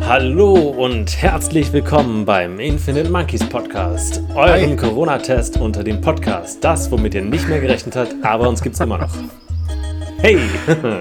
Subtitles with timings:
[0.00, 6.64] Hallo und herzlich willkommen beim Infinite Monkeys Podcast, eurem Corona-Test unter dem Podcast.
[6.64, 9.14] Das, womit ihr nicht mehr gerechnet habt, aber uns gibt's immer noch.
[10.18, 10.38] Hey!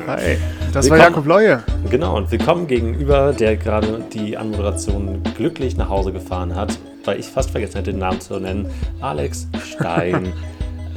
[0.08, 0.38] Hi,
[0.74, 1.64] das war Jakob Leue.
[1.90, 7.26] Genau, und willkommen gegenüber, der gerade die Anmoderation glücklich nach Hause gefahren hat, weil ich
[7.26, 8.68] fast vergessen hätte, den Namen zu nennen.
[9.02, 10.34] Alex Stein.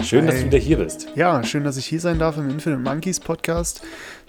[0.04, 1.08] Schön, dass du wieder hier bist.
[1.14, 3.82] Ja, schön, dass ich hier sein darf im Infinite Monkeys Podcast.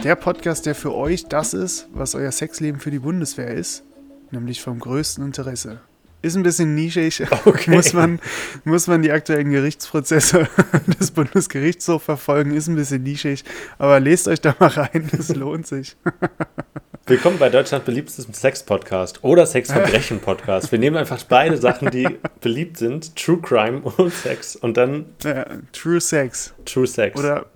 [0.04, 3.84] Der Podcast, der für euch das ist, was euer Sexleben für die Bundeswehr ist,
[4.32, 5.80] nämlich vom größten Interesse.
[6.22, 7.72] Ist ein bisschen nischig, okay.
[7.72, 8.20] muss, man,
[8.64, 10.48] muss man die aktuellen Gerichtsprozesse
[11.00, 13.44] des Bundesgerichtshofs verfolgen, ist ein bisschen nischig,
[13.78, 15.98] aber lest euch da mal rein, es lohnt sich.
[17.06, 20.72] Willkommen bei Deutschland beliebtestem Sex-Podcast oder Sexverbrechen-Podcast.
[20.72, 22.08] Wir nehmen einfach beide Sachen, die
[22.40, 25.08] beliebt sind, True Crime und Sex und dann...
[25.22, 26.54] Ja, True Sex.
[26.64, 27.20] True Sex.
[27.20, 27.48] Oder...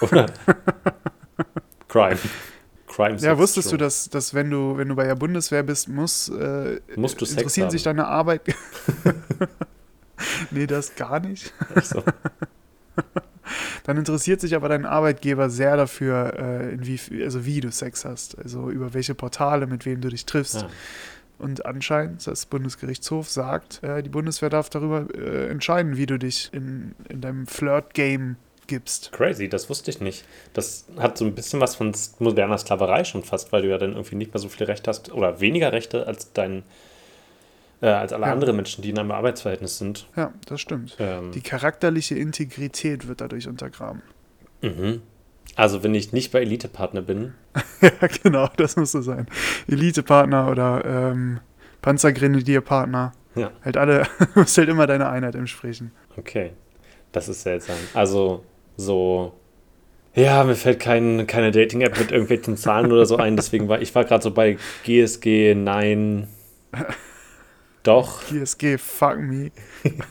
[0.00, 0.26] oder
[1.86, 2.18] Crime.
[2.88, 3.78] Crime ja, wusstest true.
[3.78, 7.26] du, dass, dass wenn du, wenn du bei der Bundeswehr bist, muss, äh, Musst du
[7.26, 7.70] Sex interessieren haben.
[7.70, 8.42] sich deine Arbeit...
[10.50, 11.52] nee, das gar nicht.
[11.76, 12.02] Ach so.
[13.84, 18.38] Dann interessiert sich aber dein Arbeitgeber sehr dafür, äh, wie, also wie du Sex hast,
[18.38, 20.62] also über welche Portale, mit wem du dich triffst.
[20.62, 20.68] Ja.
[21.38, 26.50] Und anscheinend, das Bundesgerichtshof sagt, äh, die Bundeswehr darf darüber äh, entscheiden, wie du dich
[26.52, 28.36] in, in deinem Flirt-Game
[28.66, 29.12] gibst.
[29.12, 30.24] Crazy, das wusste ich nicht.
[30.54, 33.92] Das hat so ein bisschen was von moderner Sklaverei schon fast, weil du ja dann
[33.92, 36.62] irgendwie nicht mehr so viele Rechte hast oder weniger Rechte als dein
[37.80, 38.32] äh, als alle ja.
[38.32, 40.08] anderen Menschen, die in einem Arbeitsverhältnis sind.
[40.16, 40.96] Ja, das stimmt.
[40.98, 41.32] Ähm.
[41.32, 44.02] Die charakterliche Integrität wird dadurch untergraben.
[44.62, 45.02] Mhm.
[45.54, 47.34] Also wenn ich nicht bei Elite-Partner bin.
[47.80, 47.90] ja,
[48.22, 49.26] genau, das muss so sein.
[49.68, 51.40] Elite-Partner oder ähm,
[51.82, 53.12] Panzergrenadier-Partner.
[53.34, 53.52] Ja.
[53.64, 55.92] Halt alle, muss halt immer deine Einheit entsprechen.
[56.16, 56.52] Okay,
[57.12, 57.76] das ist seltsam.
[57.94, 58.44] Also
[58.76, 59.34] so
[60.16, 63.94] ja, mir fällt kein, keine Dating-App mit irgendwelchen Zahlen oder so ein, deswegen war ich
[63.94, 66.26] war gerade so bei GSG, nein.
[67.86, 68.20] Doch.
[68.28, 69.52] GSG, fuck me.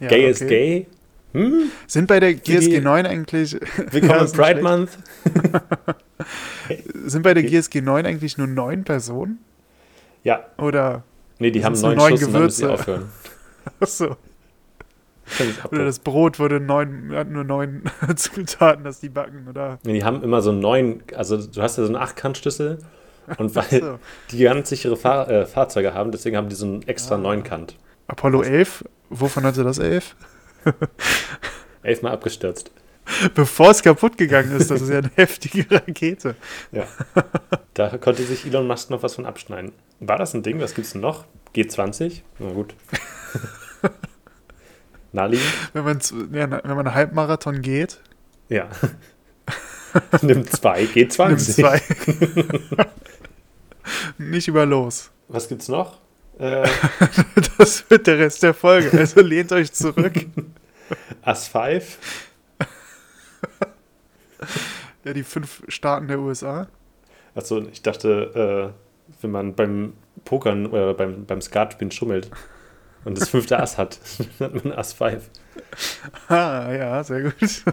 [0.00, 0.30] ja, gay okay.
[0.30, 0.86] is gay.
[1.32, 1.70] Hm?
[1.86, 3.54] Sind bei der GSG 9 eigentlich.
[3.90, 4.98] Willkommen ja, Pride Month.
[7.06, 9.38] Sind bei der GSG 9 eigentlich nur neun Personen?
[10.24, 10.44] Ja.
[10.58, 11.04] Oder.
[11.38, 12.66] Nee, die haben neun, neun Schuss Gewürze.
[12.66, 13.08] Und aufhören.
[13.80, 14.16] Achso.
[15.70, 17.84] Oder das Brot wurde neun, hat nur neun
[18.16, 19.78] Zutaten, dass die backen, oder?
[19.84, 22.78] Nee, die haben immer so neun, also du hast ja so einen Achtkantschlüssel
[23.38, 23.98] und weil so.
[24.30, 27.18] die ganz sichere Fahr äh, Fahrzeuge haben, deswegen haben die so einen extra ah.
[27.18, 27.76] Neunkant.
[28.06, 28.84] Apollo 11?
[29.10, 30.16] Wovon hatte das 11?
[31.82, 32.70] Elfmal abgestürzt.
[33.34, 36.36] Bevor es kaputt gegangen ist, das ist ja eine heftige Rakete.
[36.70, 36.84] Ja.
[37.74, 39.72] Da konnte sich Elon Musk noch was von abschneiden.
[39.98, 40.60] War das ein Ding?
[40.60, 41.24] Was gibt es denn noch?
[41.54, 42.22] G20?
[42.38, 42.74] Na gut.
[45.12, 45.46] Naheliegend?
[45.72, 45.98] Wenn man,
[46.32, 48.00] ja, wenn man einen Halbmarathon geht.
[48.48, 48.68] Ja.
[50.22, 51.28] Nimm zwei, G20.
[51.28, 51.82] Nimm zwei.
[54.18, 55.10] Nicht über los.
[55.28, 55.98] Was gibt's noch?
[56.40, 56.66] Äh,
[57.58, 60.14] das wird der Rest der Folge, also lehnt euch zurück.
[61.22, 61.98] As 5.
[65.04, 66.66] Ja, die fünf Staaten der USA.
[67.34, 72.30] Achso, ich dachte, äh, wenn man beim Pokern oder beim, beim Skatspielen schummelt
[73.04, 73.98] und das fünfte Ass hat,
[74.38, 75.30] dann hat man Ass 5.
[76.28, 77.64] Ah, ja, sehr gut.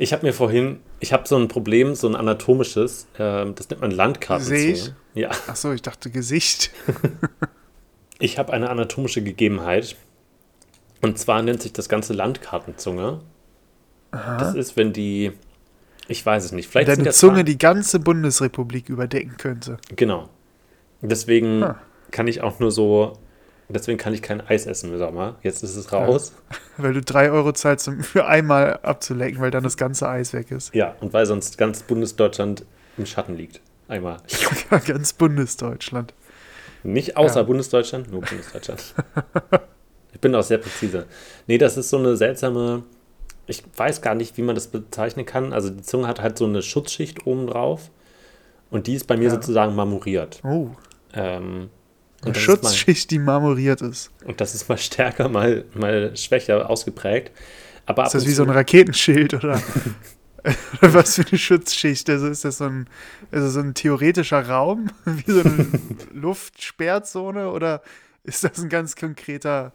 [0.00, 3.80] Ich habe mir vorhin, ich habe so ein Problem, so ein anatomisches, äh, das nennt
[3.80, 4.58] man Landkartenzunge.
[4.58, 4.92] Sehe ich?
[5.14, 5.30] Ja.
[5.48, 6.70] Achso, ich dachte Gesicht.
[8.20, 9.96] ich habe eine anatomische Gegebenheit.
[11.02, 13.20] Und zwar nennt sich das Ganze Landkartenzunge.
[14.12, 14.38] Aha.
[14.38, 15.32] Das ist, wenn die,
[16.06, 16.88] ich weiß es nicht, vielleicht.
[16.88, 19.78] Deine Zunge die ganze Bundesrepublik überdecken könnte.
[19.96, 20.28] Genau.
[21.00, 21.82] Deswegen ah.
[22.12, 23.18] kann ich auch nur so
[23.70, 25.36] Deswegen kann ich kein Eis essen im Sommer.
[25.42, 26.32] Jetzt ist es raus.
[26.50, 30.32] Ja, weil du drei Euro zahlst, um für einmal abzulecken, weil dann das ganze Eis
[30.32, 30.74] weg ist.
[30.74, 32.64] Ja, und weil sonst ganz Bundesdeutschland
[32.96, 33.60] im Schatten liegt.
[33.86, 34.18] Einmal.
[34.70, 36.14] Ja, ganz Bundesdeutschland.
[36.82, 37.42] Nicht außer ja.
[37.42, 38.94] Bundesdeutschland, nur Bundesdeutschland.
[40.12, 41.06] ich bin auch sehr präzise.
[41.46, 42.84] Nee, das ist so eine seltsame.
[43.46, 45.52] Ich weiß gar nicht, wie man das bezeichnen kann.
[45.52, 47.90] Also die Zunge hat halt so eine Schutzschicht oben drauf.
[48.70, 49.30] Und die ist bei mir ja.
[49.30, 50.40] sozusagen marmoriert.
[50.44, 50.68] Oh.
[51.14, 51.70] Ähm,
[52.24, 54.10] eine Schutzschicht, mal, die marmoriert ist.
[54.24, 57.32] Und das ist mal stärker, mal, mal schwächer ausgeprägt.
[57.86, 59.62] Aber ist das wie so ein Raketenschild oder,
[60.82, 62.10] oder was für eine Schutzschicht?
[62.10, 62.88] Also ist das so ein,
[63.30, 65.66] also so ein theoretischer Raum, wie so eine
[66.12, 67.82] Luftsperrzone oder
[68.24, 69.72] ist das ein ganz konkreter,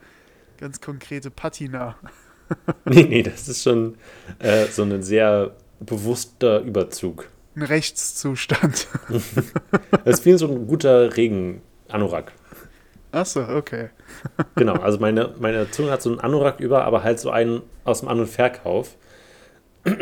[0.60, 1.96] ganz konkrete Patina?
[2.86, 3.96] nee, nee, das ist schon
[4.40, 7.30] äh, so ein sehr bewusster Überzug.
[7.56, 8.88] Ein Rechtszustand.
[10.06, 11.62] das ist wie so ein guter Regen.
[11.94, 12.32] Anorak.
[13.12, 13.90] Achso, okay.
[14.56, 18.00] genau, also meine, meine Zunge hat so einen Anorak über, aber halt so einen aus
[18.00, 18.96] dem An- und Verkauf.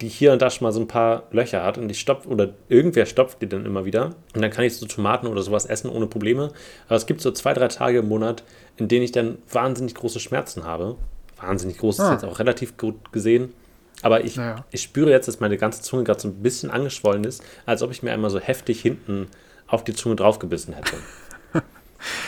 [0.00, 2.50] die hier und da schon mal so ein paar Löcher hat und ich stopfe oder
[2.68, 5.88] irgendwer stopft die dann immer wieder und dann kann ich so Tomaten oder sowas essen
[5.88, 6.52] ohne Probleme.
[6.86, 8.42] Aber es gibt so zwei, drei Tage im Monat,
[8.76, 10.96] in denen ich dann wahnsinnig große Schmerzen habe.
[11.40, 12.04] Wahnsinnig groß ah.
[12.04, 13.54] ist jetzt auch relativ gut gesehen.
[14.02, 14.66] Aber ich, naja.
[14.70, 17.90] ich spüre jetzt, dass meine ganze Zunge gerade so ein bisschen angeschwollen ist, als ob
[17.90, 19.28] ich mir einmal so heftig hinten
[19.66, 20.96] auf die Zunge draufgebissen hätte.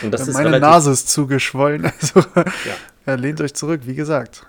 [0.01, 1.91] Und das ja, ist meine Nase ist zugeschwollen.
[2.01, 2.23] Also
[3.05, 3.15] ja.
[3.15, 4.45] lehnt euch zurück, wie gesagt.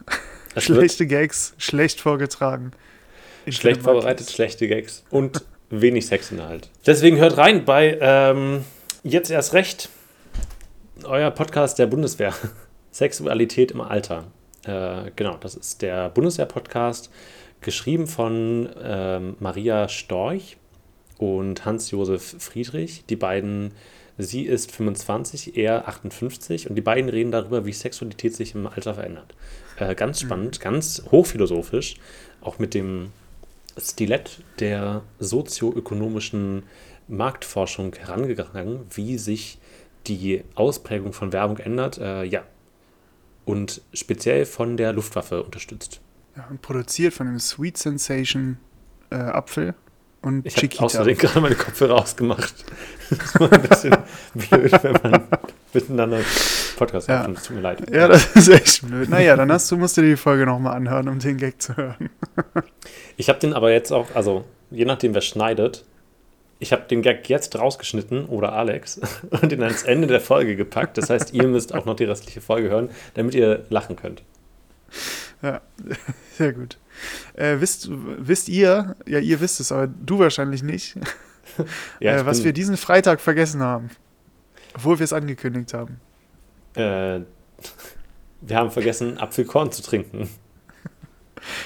[0.55, 2.73] Es Schlechte Gags, schlecht vorgetragen.
[3.49, 6.69] Schlecht vorbereitet, schlechte Gags und wenig Sexinhalt.
[6.87, 8.65] Deswegen hört rein bei ähm,
[9.03, 9.89] Jetzt erst recht,
[11.05, 12.35] euer Podcast der Bundeswehr.
[12.91, 14.25] Sexualität im Alter.
[14.65, 17.11] Äh, genau, das ist der Bundeswehr-Podcast,
[17.63, 20.59] geschrieben von äh, Maria Storch
[21.17, 23.07] und Hans-Josef Friedrich.
[23.07, 23.73] Die beiden,
[24.23, 28.95] sie ist 25, er 58 und die beiden reden darüber, wie Sexualität sich im Alter
[28.95, 29.35] verändert.
[29.77, 30.27] Äh, ganz mhm.
[30.27, 30.63] spannend, mhm.
[30.63, 31.97] ganz hochphilosophisch,
[32.41, 33.13] auch mit dem
[33.79, 36.65] Stilett der sozioökonomischen
[37.09, 39.59] Marktforschung herangegangen, wie sich
[40.07, 41.99] die Ausprägung von Werbung ändert.
[41.99, 42.45] Äh, ja,
[43.45, 46.01] und speziell von der Luftwaffe unterstützt.
[46.37, 48.59] Ja, und produziert von dem Sweet Sensation
[49.11, 49.75] äh, Apfel
[50.23, 50.87] und ich Chiquita.
[50.87, 52.55] Ich habe gerade meine Kopfhörer ausgemacht.
[53.11, 53.97] Das war ein bisschen
[54.35, 55.25] blöd, wenn man
[55.73, 56.21] miteinander
[56.77, 57.29] Podcast ja.
[57.29, 57.91] Es tut mir leid.
[57.91, 59.09] Ja, das ist echt blöd.
[59.09, 62.11] Naja, dann hast du, musst du die Folge nochmal anhören, um den Gag zu hören.
[63.17, 65.85] ich habe den aber jetzt auch, also je nachdem, wer schneidet,
[66.61, 69.01] ich habe den Gag jetzt rausgeschnitten oder Alex
[69.31, 70.97] und ihn ans Ende der Folge gepackt.
[70.99, 74.23] Das heißt, ihr müsst auch noch die restliche Folge hören, damit ihr lachen könnt.
[75.43, 75.63] Ja,
[76.37, 76.79] sehr gut.
[77.35, 80.97] Äh, wisst, wisst ihr, ja, ihr wisst es, aber du wahrscheinlich nicht,
[82.01, 83.91] ja, äh, was wir diesen Freitag vergessen haben,
[84.75, 86.01] obwohl wir es angekündigt haben.
[86.75, 87.21] Äh,
[88.43, 90.29] wir haben vergessen, Apfelkorn zu trinken.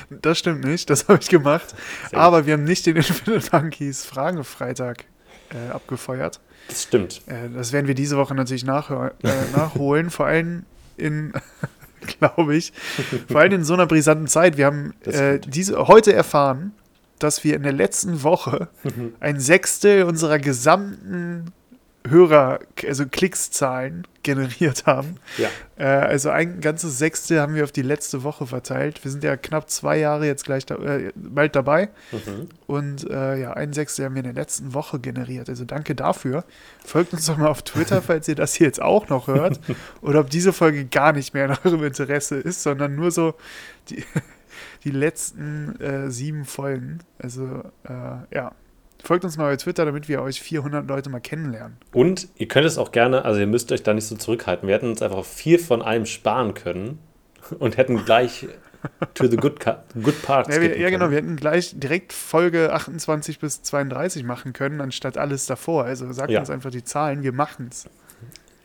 [0.08, 1.74] Das stimmt nicht, das habe ich gemacht.
[2.12, 5.04] Aber wir haben nicht den Infinite Monkeys Fragenfreitag
[5.50, 6.40] äh, abgefeuert.
[6.68, 7.22] Das stimmt.
[7.26, 10.64] Äh, das werden wir diese Woche natürlich nachhör, äh, nachholen, vor allem
[10.96, 11.32] in,
[12.18, 12.72] glaube ich,
[13.28, 14.56] vor allem in so einer brisanten Zeit.
[14.56, 16.72] Wir haben äh, diese, heute erfahren,
[17.18, 18.68] dass wir in der letzten Woche
[19.20, 21.52] ein Sechstel unserer gesamten
[22.06, 25.16] Hörer, also Klickszahlen generiert haben.
[25.38, 25.48] Ja.
[25.76, 29.02] Äh, also ein ganzes Sechstel haben wir auf die letzte Woche verteilt.
[29.04, 31.88] Wir sind ja knapp zwei Jahre jetzt gleich da, äh, bald dabei.
[32.12, 32.48] Mhm.
[32.66, 35.48] Und äh, ja, ein Sechstel haben wir in der letzten Woche generiert.
[35.48, 36.44] Also danke dafür.
[36.84, 39.58] Folgt uns doch mal auf Twitter, falls ihr das hier jetzt auch noch hört.
[40.02, 43.34] Oder ob diese Folge gar nicht mehr in eurem Interesse ist, sondern nur so
[43.88, 44.04] die,
[44.84, 46.98] die letzten äh, sieben Folgen.
[47.18, 48.52] Also äh, ja.
[49.04, 51.76] Folgt uns mal bei Twitter, damit wir euch 400 Leute mal kennenlernen.
[51.92, 54.66] Und ihr könnt es auch gerne, also ihr müsst euch da nicht so zurückhalten.
[54.66, 56.98] Wir hätten uns einfach viel von einem sparen können
[57.58, 58.46] und hätten gleich
[59.12, 59.62] to the good,
[60.02, 60.54] good parts.
[60.54, 65.18] Ja, wir, ja genau, wir hätten gleich direkt Folge 28 bis 32 machen können, anstatt
[65.18, 65.84] alles davor.
[65.84, 66.40] Also sagt ja.
[66.40, 67.86] uns einfach die Zahlen, wir machen es.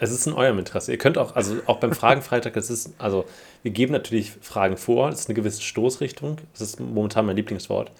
[0.02, 0.94] Es ist in eurem Interesse.
[0.94, 3.26] Ihr könnt auch, also auch beim Fragenfreitag, es ist, also
[3.64, 6.38] wir geben natürlich Fragen vor, das ist eine gewisse Stoßrichtung.
[6.54, 7.92] Das ist momentan mein Lieblingswort.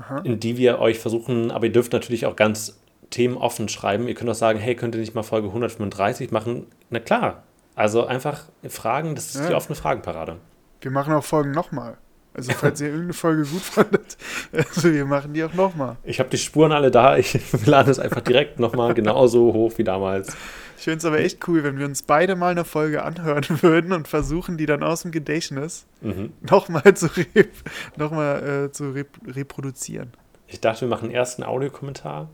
[0.00, 0.20] Aha.
[0.24, 2.80] in die wir euch versuchen, aber ihr dürft natürlich auch ganz
[3.10, 4.08] themenoffen schreiben.
[4.08, 6.66] Ihr könnt auch sagen, hey, könnt ihr nicht mal Folge 135 machen?
[6.90, 7.42] Na klar.
[7.74, 9.48] Also einfach Fragen, das ist ja.
[9.48, 10.36] die offene Fragenparade.
[10.80, 11.98] Wir machen auch Folgen nochmal.
[12.32, 14.16] Also falls ihr irgendeine Folge gut fandet,
[14.52, 15.96] also wir machen die auch nochmal.
[16.04, 19.84] Ich habe die Spuren alle da, ich lade es einfach direkt nochmal genauso hoch wie
[19.84, 20.36] damals.
[20.78, 23.92] Ich finde es aber echt cool, wenn wir uns beide mal eine Folge anhören würden
[23.92, 26.32] und versuchen, die dann aus dem Gedächtnis mhm.
[26.40, 27.50] nochmal zu, rep
[27.96, 30.12] noch mal, äh, zu rep reproduzieren.
[30.46, 32.30] Ich dachte, wir machen erst einen Audiokommentar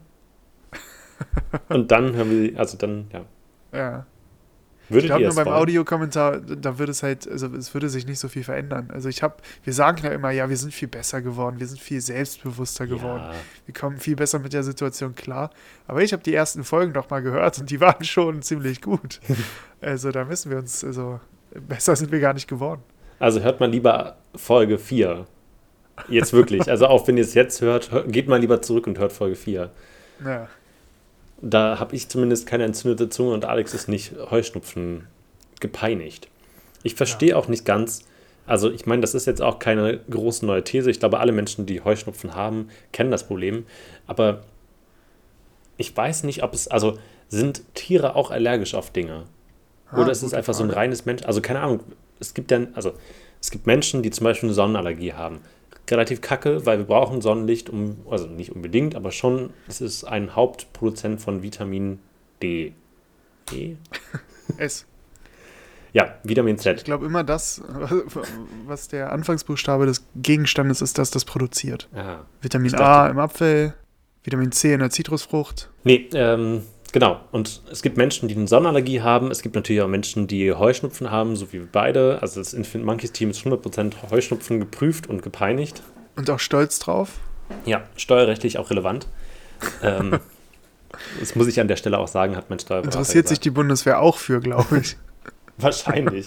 [1.69, 3.25] und dann hören wir, also dann, ja.
[3.73, 4.07] Ja.
[4.88, 8.21] Würdet ich glaube nur beim Audiokommentar, da würde es halt, also es würde sich nicht
[8.21, 8.88] so viel verändern.
[8.93, 11.81] Also ich habe, wir sagen ja immer, ja, wir sind viel besser geworden, wir sind
[11.81, 13.35] viel selbstbewusster geworden, ja.
[13.66, 15.50] wir kommen viel besser mit der Situation klar.
[15.88, 19.21] Aber ich habe die ersten Folgen doch mal gehört und die waren schon ziemlich gut.
[19.81, 22.83] also da müssen wir uns, also besser sind wir gar nicht geworden.
[23.19, 25.26] Also hört mal lieber Folge 4.
[26.09, 26.69] Jetzt wirklich.
[26.69, 29.71] Also auch wenn ihr es jetzt hört, geht mal lieber zurück und hört Folge 4.
[30.25, 30.49] Ja.
[31.40, 35.07] Da habe ich zumindest keine entzündete Zunge und Alex ist nicht Heuschnupfen
[35.61, 36.28] gepeinigt.
[36.83, 37.37] Ich verstehe ja.
[37.37, 38.05] auch nicht ganz,
[38.47, 40.90] also ich meine, das ist jetzt auch keine große neue These.
[40.90, 43.66] Ich glaube, alle Menschen, die Heuschnupfen haben, kennen das Problem.
[44.07, 44.45] Aber
[45.76, 49.25] ich weiß nicht, ob es, also sind Tiere auch allergisch auf Dinge?
[49.90, 50.59] Ah, Oder ist es einfach Frage.
[50.59, 51.25] so ein reines Mensch?
[51.25, 51.81] Also keine Ahnung,
[52.21, 52.93] es gibt dann, also
[53.40, 55.40] es gibt Menschen, die zum Beispiel eine Sonnenallergie haben
[55.90, 60.35] relativ kacke, weil wir brauchen Sonnenlicht, um, also nicht unbedingt, aber schon, es ist ein
[60.35, 61.99] Hauptproduzent von Vitamin
[62.43, 62.73] D.
[63.52, 63.76] E?
[64.59, 64.87] S.
[65.93, 66.78] Ja, Vitamin Z.
[66.78, 67.62] Ich glaube immer das,
[68.66, 71.88] was der Anfangsbuchstabe des Gegenstandes ist, das das produziert.
[71.95, 73.73] Ah, Vitamin A im Apfel,
[74.23, 75.71] Vitamin C in der Zitrusfrucht.
[75.85, 76.62] Nee, ähm,
[76.97, 77.21] genau.
[77.31, 79.31] Und es gibt Menschen, die eine Sonnenallergie haben.
[79.31, 82.23] Es gibt natürlich auch Menschen, die Heuschnupfen haben, so wie wir beide.
[82.23, 85.83] Also das Infinite Monkeys Team ist 100% Heuschnupfen geprüft und gepeinigt.
[86.17, 87.11] Und auch stolz drauf.
[87.67, 89.09] Ja, steuerrechtlich auch relevant.
[89.83, 90.21] ähm,
[91.21, 93.45] das muss ich an der Stelle auch sagen, hat mein Steuerberater Interessiert sich gesagt.
[93.45, 94.97] die Bundeswehr auch für, glaube ich.
[95.59, 96.25] Wahrscheinlich.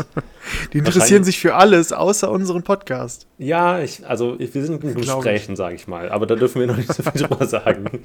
[0.73, 3.25] Die interessieren sich für alles, außer unseren Podcast.
[3.39, 4.93] Ja, ich, also ich, wir sind in.
[4.93, 6.09] Gesprächen, sage ich mal.
[6.09, 8.03] Aber da dürfen wir noch nicht so viel drüber sagen.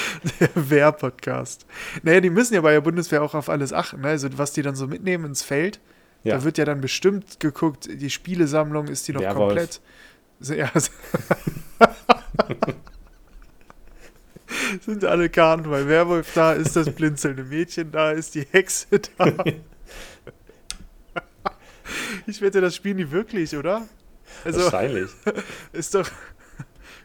[0.40, 1.66] Der Wehr-Podcast.
[2.02, 4.00] Naja, die müssen ja bei der Bundeswehr auch auf alles achten.
[4.00, 4.08] Ne?
[4.08, 5.80] Also, was die dann so mitnehmen ins Feld,
[6.22, 6.36] Ja.
[6.36, 9.48] da wird ja dann bestimmt geguckt, die Spielesammlung, ist die noch Werwolf.
[9.48, 9.80] komplett?
[10.40, 10.70] So, Ja,
[14.84, 18.86] Sind alle Karten bei Werwolf da, ist das blinzelnde Mädchen da, ist die Hexe
[19.18, 19.32] da.
[22.26, 23.86] Ich wette, das spielen die wirklich, oder?
[24.44, 25.10] Also Wahrscheinlich.
[25.72, 26.08] ist doch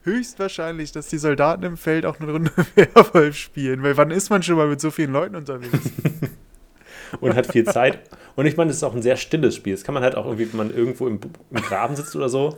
[0.07, 3.83] höchstwahrscheinlich, dass die Soldaten im Feld auch eine Runde Werwolf spielen.
[3.83, 5.77] Weil wann ist man schon mal mit so vielen Leuten unterwegs?
[7.21, 7.99] und hat viel Zeit.
[8.35, 9.73] Und ich meine, es ist auch ein sehr stilles Spiel.
[9.73, 11.19] Das kann man halt auch irgendwie, wenn man irgendwo im,
[11.51, 12.57] im Graben sitzt oder so.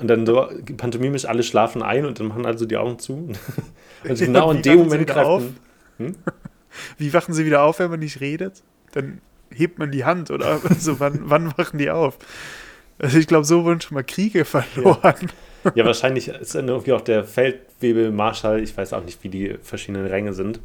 [0.00, 3.30] Und dann so pantomimisch alle schlafen ein und dann machen also die Augen zu.
[4.08, 5.42] Also genau Wie in dem Moment greift auf?
[5.98, 6.14] man-
[6.98, 8.62] Wie wachen sie wieder auf, wenn man nicht redet?
[8.92, 9.20] Dann
[9.50, 11.00] hebt man die Hand oder so.
[11.00, 12.16] Wann, wann wachen die auf?
[13.00, 14.98] Also ich glaube, so wurden schon mal Kriege verloren.
[15.02, 15.14] Ja,
[15.64, 20.06] wahrscheinlich ist dann irgendwie auch der Feldwebel, Marschall, ich weiß auch nicht, wie die verschiedenen
[20.06, 20.60] Ränge sind.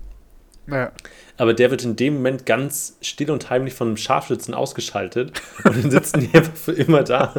[0.66, 0.92] Naja,
[1.38, 5.84] Aber der wird in dem Moment ganz still und heimlich von einem Scharfschützen ausgeschaltet und
[5.84, 7.34] dann sitzen die einfach für immer da.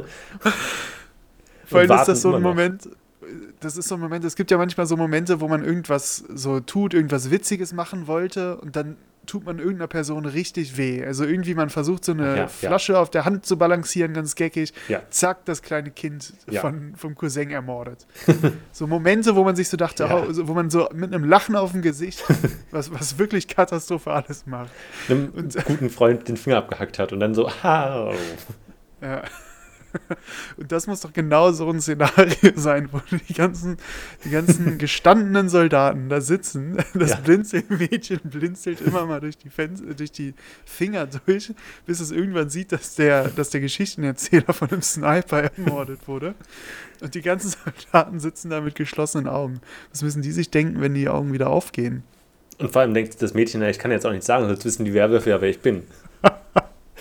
[1.65, 2.43] vor allem ist das so ein.
[2.43, 2.89] Moment,
[3.61, 6.61] das ist so ein Moment, es gibt ja manchmal so Momente, wo man irgendwas so
[6.61, 8.97] tut, irgendwas Witziges machen wollte und dann
[9.27, 11.05] tut man irgendeiner Person richtig weh.
[11.05, 12.49] Also irgendwie man versucht so eine Ja, ja.
[12.49, 14.73] Flasche auf der Hand zu balancieren, ganz geckig.
[14.89, 15.03] Ja.
[15.11, 16.61] Zack, das kleine Kind Ja.
[16.61, 18.07] von, vom Cousin ermordet.
[18.73, 20.17] so Momente, wo man sich so dachte, Ja.
[20.23, 22.23] oh, wo man so mit einem Lachen auf dem Gesicht,
[22.71, 24.71] was, was wirklich Katastrophales macht.
[25.09, 28.13] einem Und- guten Freund den Finger abgehackt hat und dann so, ah,
[29.01, 29.23] Ja.
[30.57, 33.77] Und das muss doch genau so ein Szenario sein, wo die ganzen,
[34.25, 36.77] die ganzen gestandenen Soldaten da sitzen.
[36.95, 37.17] Das Ja.
[37.17, 40.35] Blinzelmädchen blinzelt immer mal durch die, Fenster, durch die
[40.65, 41.53] Finger durch,
[41.87, 46.35] bis es irgendwann sieht, dass der, dass der Geschichtenerzähler von einem Sniper ermordet wurde.
[47.01, 49.61] Und die ganzen Soldaten sitzen da mit geschlossenen Augen.
[49.91, 52.03] Was müssen die sich denken, wenn die Augen wieder aufgehen?
[52.59, 54.85] Und vor allem denkt das Mädchen, ja, ich kann jetzt auch nicht sagen, sonst wissen
[54.85, 55.83] die Werwölfe ja, wer ich bin.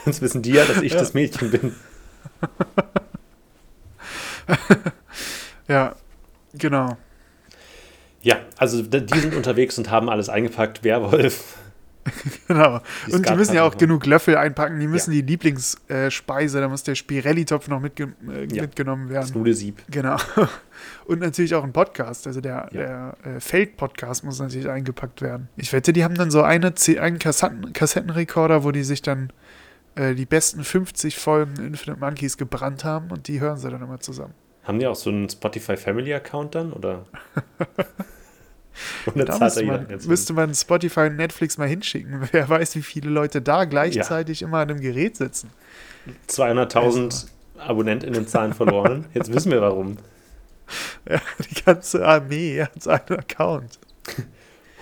[0.03, 1.00] sonst wissen die ja, dass ich Ja.
[1.00, 1.75] das Mädchen bin.
[5.67, 5.95] Ja,
[6.53, 6.97] genau.
[8.21, 10.83] Ja, also die sind unterwegs und haben alles eingepackt.
[10.83, 11.57] Werwolf.
[12.50, 12.81] Genau.
[13.07, 14.77] Die Und die müssen ja auch genug Löffel einpacken.
[14.77, 18.63] Die müssen die Lieblingsspeise, da muss der Spirelli-Topf noch mitge äh, Ja.
[18.63, 19.38] mitgenommen Das werden.
[19.39, 19.81] Nudelsieb.
[19.89, 20.17] Genau.
[21.05, 22.27] Und natürlich auch ein Podcast.
[22.27, 23.15] Also der, Ja.
[23.23, 25.47] der äh, Feld-Podcast muss natürlich eingepackt werden.
[25.55, 29.31] Ich wette, die haben dann so eine, einen Kassetten Kassettenrekorder, wo die sich dann
[29.95, 34.00] äh, die besten 50 Folgen Infinite Monkeys gebrannt haben und die hören sie dann immer
[34.00, 34.33] zusammen.
[34.63, 36.71] Haben die auch so einen Spotify Family Account dann?
[36.73, 37.05] Oder?
[39.05, 40.07] Oder Da müsste man, jetzt?
[40.07, 42.27] müsste man Spotify und Netflix mal hinschicken.
[42.31, 45.50] Wer weiß, wie viele Leute da gleichzeitig immer an einem Gerät sitzen.
[46.29, 47.27] 200.000
[47.59, 49.05] AbonnentInnen Zahlen verloren.
[49.13, 49.97] Jetzt wissen wir warum.
[51.07, 53.79] Ja, die ganze Armee hat seinen Account.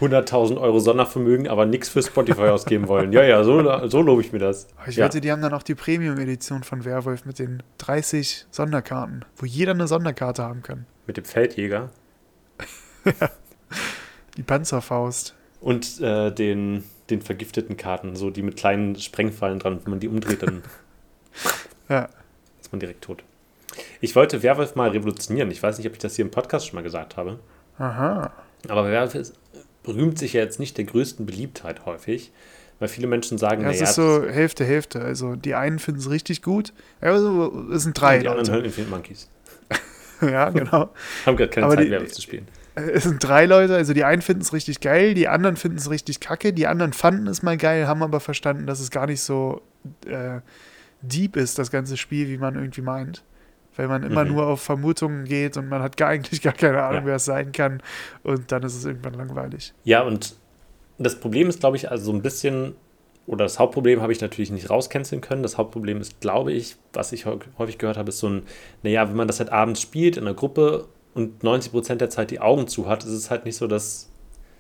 [0.02, 3.14] 100.000 Euro Sondervermögen, aber nichts für Spotify ausgeben wollen.
[3.14, 4.68] Ja, ja, so, so lobe ich mir das.
[4.78, 5.06] Aber Ich ja.
[5.06, 9.72] wette, die haben dann auch die Premium-Edition von Werwolf mit den 30 Sonderkarten, wo jeder
[9.74, 10.86] eine Sonderkarte haben kann.
[11.08, 11.90] Mit dem Feldjäger
[14.38, 15.34] Die Panzerfaust.
[15.60, 19.80] und äh, den, den vergifteten Karten, so die mit kleinen Sprengfallen dran.
[19.84, 20.64] Wenn man die umdreht, dann
[21.90, 22.08] Ja.
[22.62, 23.24] ist man direkt tot.
[24.00, 25.52] Ich wollte Werwolf mal revolutionieren.
[25.52, 27.40] Ich weiß nicht, ob ich das hier im Podcast schon mal gesagt habe.
[27.78, 28.32] Aha.
[28.68, 29.34] Aber Werwolf ist,
[29.88, 32.32] rühmt sich ja jetzt nicht der größten Beliebtheit häufig,
[32.80, 35.02] weil viele Menschen sagen, Ja, es naja, ist so Hälfte, Hälfte.
[35.02, 36.74] Also die einen finden es richtig gut.
[37.02, 38.52] Ja, also, es sind drei die anderen Leute.
[38.58, 39.30] hören Infinite Monkeys.
[40.22, 40.92] Ja, genau.
[41.26, 42.48] Haben gerade keine Aber Zeit, die- Werwolf zu spielen.
[42.76, 45.90] Es sind drei Leute, also die einen finden es richtig geil, die anderen finden es
[45.90, 49.20] richtig kacke, die anderen fanden es mal geil, haben aber verstanden, dass es gar nicht
[49.22, 49.62] so
[50.06, 50.40] äh,
[51.02, 53.24] deep ist, das ganze Spiel, wie man irgendwie meint.
[53.78, 54.34] Weil man immer Mhm.
[54.34, 57.06] nur auf Vermutungen geht und man hat gar, eigentlich gar keine Ahnung, Ja.
[57.08, 57.82] wer es sein kann.
[58.24, 59.74] Und dann ist es irgendwann langweilig.
[59.86, 60.36] Ja, und
[60.98, 62.76] das Problem ist, glaube ich, also so ein bisschen,
[63.28, 65.42] oder das Hauptproblem habe ich natürlich nicht rauscanceln können.
[65.42, 68.44] Das Hauptproblem ist, glaube ich, was ich häu- häufig gehört habe, ist so ein,
[68.84, 72.40] naja, wenn man das halt abends spielt in einer Gruppe und 90% der Zeit die
[72.42, 74.10] Augen zu hat, ist es halt nicht so das,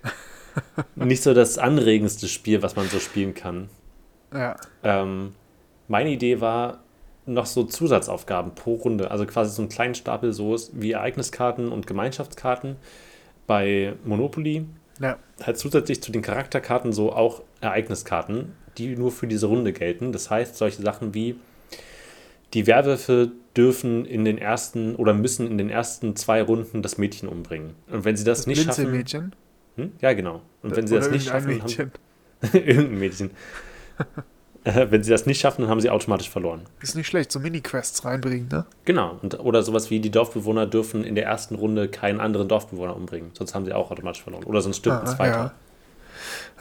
[0.95, 3.69] nicht so das anregendste Spiel, was man so spielen kann.
[4.33, 4.55] Ja.
[4.83, 5.33] Ähm,
[5.87, 6.79] Meine Idee war,
[7.25, 9.11] noch so Zusatzaufgaben pro Runde.
[9.11, 12.77] Also quasi so einen kleinen Stapel so wie Ereigniskarten und Gemeinschaftskarten
[13.47, 14.65] bei Monopoly.
[14.99, 15.17] Ja.
[15.43, 20.11] Halt zusätzlich zu den Charakterkarten so auch Ereigniskarten, die nur für diese Runde gelten.
[20.11, 21.35] Das heißt, solche Sachen wie
[22.53, 27.29] die Werwölfe dürfen in den ersten oder müssen in den ersten zwei Runden das Mädchen
[27.29, 27.75] umbringen.
[27.89, 28.91] Und wenn sie das, Das nicht schaffen.
[28.91, 29.35] Blinzelmädchen.
[29.75, 29.91] Hm?
[30.01, 30.41] Ja, genau.
[30.61, 31.91] Und wenn sie das nicht schaffen, Mädchen.
[32.41, 33.31] haben, irgendein Mädchen.
[34.89, 36.61] Wenn sie das nicht schaffen, dann haben sie automatisch verloren.
[36.81, 38.65] Ist nicht schlecht, so Mini-Quests reinbringen, ne?
[38.85, 39.17] Genau.
[39.21, 43.31] Und, oder sowas wie die Dorfbewohner dürfen in der ersten Runde keinen anderen Dorfbewohner umbringen.
[43.33, 44.43] Sonst haben sie auch automatisch verloren.
[44.43, 45.53] Oder sonst stirbt ein Ah, zweiter.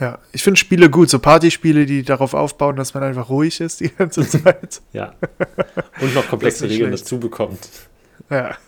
[0.00, 0.06] Ja.
[0.06, 3.80] ja, ich finde Spiele gut, so Partyspiele, die darauf aufbauen, dass man einfach ruhig ist
[3.80, 4.80] die ganze Zeit.
[4.94, 5.12] Ja.
[6.00, 7.04] Und noch komplexe Regeln schlecht.
[7.04, 7.68] dazu bekommt.
[8.30, 8.56] ja.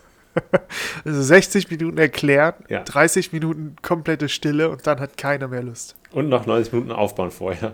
[1.05, 2.81] Also 60 Minuten erklären, Ja.
[2.83, 5.95] 30 Minuten komplette Stille und dann hat keiner mehr Lust.
[6.11, 7.73] Und noch 90 Minuten aufbauen vorher.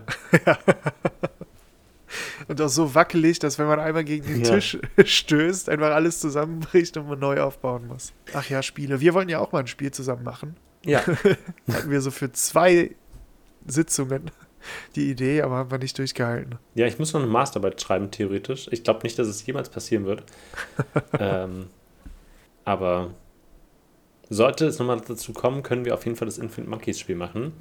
[2.47, 4.55] Und auch so wackelig, dass wenn man einmal gegen den Ja.
[4.55, 8.13] Tisch stößt, einfach alles zusammenbricht und man neu aufbauen muss.
[8.33, 8.99] Ach ja, Spiele.
[8.99, 10.55] Wir wollen ja auch mal ein Spiel zusammen machen.
[10.85, 11.05] Ja.
[11.71, 12.95] Hatten wir so für zwei
[13.67, 14.31] Sitzungen
[14.95, 16.57] die Idee, aber haben wir nicht durchgehalten.
[16.75, 18.67] Ja, ich muss noch eine Masterarbeit schreiben, theoretisch.
[18.71, 20.23] Ich glaube nicht, dass es jemals passieren wird.
[21.19, 21.67] ähm,
[22.65, 23.11] aber
[24.29, 27.53] sollte es nochmal dazu kommen, können wir auf jeden Fall das Infinite Monkeys Spiel machen.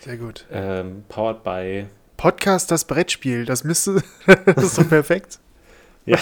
[0.00, 0.46] Sehr gut.
[0.50, 1.86] Ähm, powered by.
[2.22, 4.00] Podcast, das Brettspiel, das müsste,
[4.46, 5.40] das ist so perfekt.
[6.06, 6.18] Ja,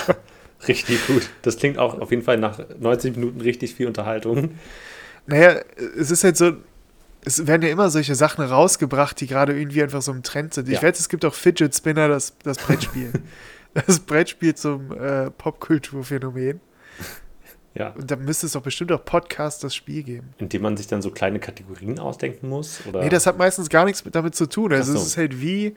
[0.66, 1.28] richtig gut.
[1.42, 4.52] Das klingt auch auf jeden Fall nach 90 Minuten richtig viel Unterhaltung.
[5.26, 5.61] Naja,
[5.99, 6.52] es ist halt so,
[7.26, 10.69] es werden ja immer solche Sachen rausgebracht, die gerade irgendwie einfach so im Trend sind.
[10.69, 10.83] Ich Ja.
[10.83, 13.12] wette, es gibt auch Fidget Spinner, das, das Brettspiel.
[13.75, 16.61] das Brettspiel zum äh, Popkulturphänomen.
[17.75, 17.91] Ja.
[17.91, 20.35] Und da müsste es doch bestimmt auch Podcast das Spiel geben.
[20.39, 22.81] Indem man sich dann so kleine Kategorien ausdenken muss.
[22.89, 23.00] Oder?
[23.03, 24.73] Nee, das hat meistens gar nichts mit, damit zu tun.
[24.73, 24.99] Also so.
[24.99, 25.77] es ist halt wie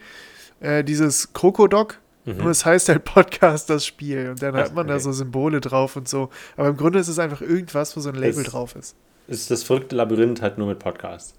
[0.59, 2.37] äh, dieses Krokodok, Mhm.
[2.37, 4.29] nur es heißt halt Podcast das Spiel.
[4.29, 5.03] Und dann Ach, hat man da okay.
[5.03, 6.29] so Symbole drauf und so.
[6.55, 8.95] Aber im Grunde ist es einfach irgendwas, wo so ein Label Es- drauf ist.
[9.27, 11.35] ist das verrückte Labyrinth halt nur mit Podcast.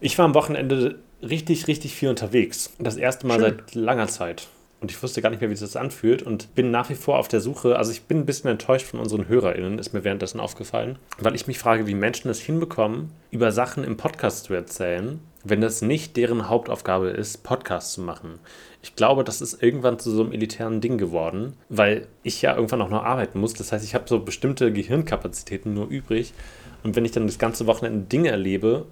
[0.00, 2.70] Ich war am Wochenende richtig, richtig viel unterwegs.
[2.78, 3.42] Das erste Mal Schön.
[3.58, 4.48] seit langer Zeit.
[4.82, 7.20] Und ich wusste gar nicht mehr, wie sich das anfühlt und bin nach wie vor
[7.20, 7.76] auf der Suche.
[7.76, 11.46] Also ich bin ein bisschen enttäuscht von unseren HörerInnen, ist mir währenddessen aufgefallen, weil ich
[11.46, 16.16] mich frage, wie Menschen es hinbekommen, über Sachen im Podcast zu erzählen, wenn das nicht
[16.16, 18.40] deren Hauptaufgabe ist, Podcasts zu machen.
[18.82, 22.82] Ich glaube, das ist irgendwann zu so einem elitären Ding geworden, weil ich ja irgendwann
[22.82, 23.54] auch noch arbeiten muss.
[23.54, 26.34] Das heißt, ich habe so bestimmte Gehirnkapazitäten nur übrig.
[26.82, 28.86] Und wenn ich dann das ganze Wochenende Dinge erlebe,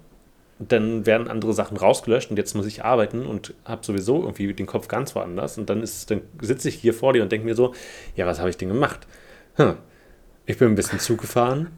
[0.67, 4.65] dann werden andere Sachen rausgelöscht und jetzt muss ich arbeiten und habe sowieso irgendwie den
[4.65, 5.57] Kopf ganz woanders.
[5.57, 7.73] Und dann, ist, dann sitze ich hier vor dir und denke mir so,
[8.15, 9.07] ja, was habe ich denn gemacht?
[9.55, 9.75] Hm.
[10.45, 11.71] Ich bin ein bisschen Zug gefahren.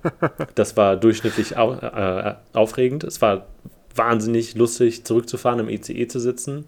[0.56, 3.04] Das war durchschnittlich au äh, aufregend.
[3.04, 3.48] Es war
[3.96, 6.66] wahnsinnig lustig, zurückzufahren, im ECE zu sitzen.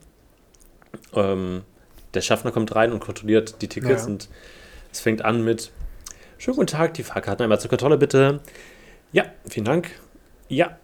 [1.13, 1.61] Ähm,
[2.13, 4.09] der Schaffner kommt rein und kontrolliert die Tickets Ja.
[4.09, 4.29] und
[4.91, 5.71] es fängt an mit
[6.37, 8.41] Schönen guten Tag, die Fahrkarten einmal zur Kontrolle bitte.
[9.13, 9.89] Ja, vielen Dank.
[10.49, 10.77] Ja,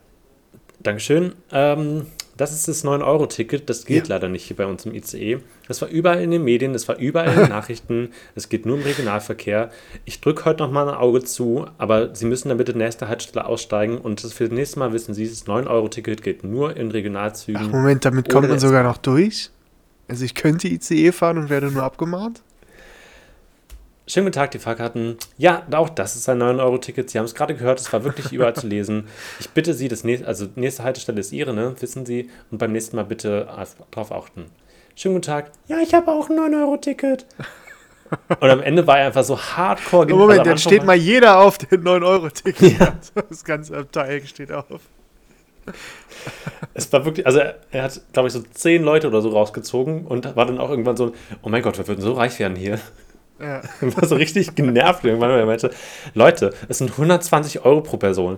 [0.83, 1.33] Dankeschön.
[1.51, 2.05] Ähm,
[2.37, 3.69] das ist das 9-Euro-Ticket.
[3.69, 4.15] Das gilt Ja.
[4.15, 5.39] leider nicht hier bei uns im ICE.
[5.67, 8.09] Das war überall in den Medien, das war überall in den Nachrichten.
[8.35, 9.69] Es geht nur im Regionalverkehr.
[10.05, 13.45] Ich drücke heute noch mal ein Auge zu, aber Sie müssen dann bitte nächste Haltestelle
[13.45, 17.61] aussteigen und das für das nächste Mal wissen Sie, das 9-Euro-Ticket gilt nur in Regionalzügen.
[17.67, 19.51] Ach, Moment, damit kommt man sogar noch durch?
[20.07, 22.41] Also ich könnte ICE fahren und werde nur abgemahnt?
[24.11, 25.15] Schönen guten Tag, die Fahrkarten.
[25.37, 27.09] Ja, auch das ist ein 9-Euro-Ticket.
[27.09, 29.07] Sie haben es gerade gehört, es war wirklich überall zu lesen.
[29.39, 31.73] Ich bitte Sie, das nächste, also nächste Haltestelle ist Ihre, ne?
[31.79, 32.29] Wissen Sie.
[32.51, 34.47] Und beim nächsten Mal bitte auf- drauf achten.
[34.97, 35.51] Schönen guten Tag.
[35.69, 37.25] Ja, ich habe auch ein 9-Euro-Ticket.
[38.41, 40.97] Und am Ende war er einfach so hardcore Oh, gen- Moment, also dann steht mal
[40.97, 42.97] jeder auf, der 9-Euro-Ticket Ja.
[43.29, 44.65] Das ganze Abteil steht auf.
[46.73, 50.05] Es war wirklich, also er, er hat, glaube ich, so zehn Leute oder so rausgezogen
[50.05, 52.77] und war dann auch irgendwann so, oh mein Gott, wir würden so reich werden hier.
[53.41, 53.61] Ja.
[53.81, 55.71] war so richtig genervt irgendwann, weil er meinte,
[56.13, 58.37] Leute, es sind 120 Euro pro Person.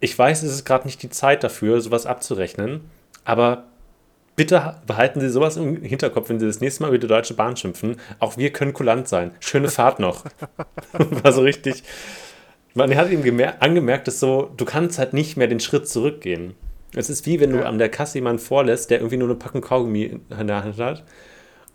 [0.00, 2.82] Ich weiß, es ist gerade nicht die Zeit dafür, sowas abzurechnen,
[3.24, 3.64] aber
[4.36, 7.34] bitte ha- behalten Sie sowas im Hinterkopf, wenn Sie das nächste Mal über die Deutsche
[7.34, 7.96] Bahn schimpfen.
[8.20, 9.32] Auch wir können kulant sein.
[9.40, 10.24] Schöne Fahrt noch.
[10.92, 11.82] war so richtig.
[12.74, 16.54] Man hat ihm gemer- angemerkt, dass so, du kannst halt nicht mehr den Schritt zurückgehen.
[16.94, 17.64] Es ist wie wenn du Ja.
[17.64, 21.02] an der Kasse jemanden vorlässt, der irgendwie nur eine Packung Kaugummi in der Hand hat.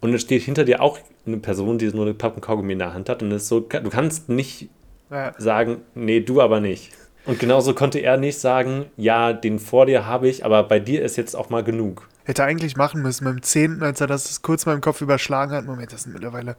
[0.04, 2.94] Und dann steht hinter dir auch eine Person, die nur eine Packung Kaugummi in der
[2.94, 3.24] Hand hat.
[3.24, 4.70] Und es ist so, du kannst nicht
[5.10, 5.34] Ja.
[5.38, 6.92] sagen, nee, du aber nicht.
[7.26, 11.02] Und genauso konnte er nicht sagen, ja, den vor dir habe ich, aber bei dir
[11.04, 12.10] ist jetzt auch mal genug.
[12.26, 15.66] Hätte eigentlich machen müssen beim 10., als er das kurz mal im Kopf überschlagen hat.
[15.66, 16.58] Moment, das sind mittlerweile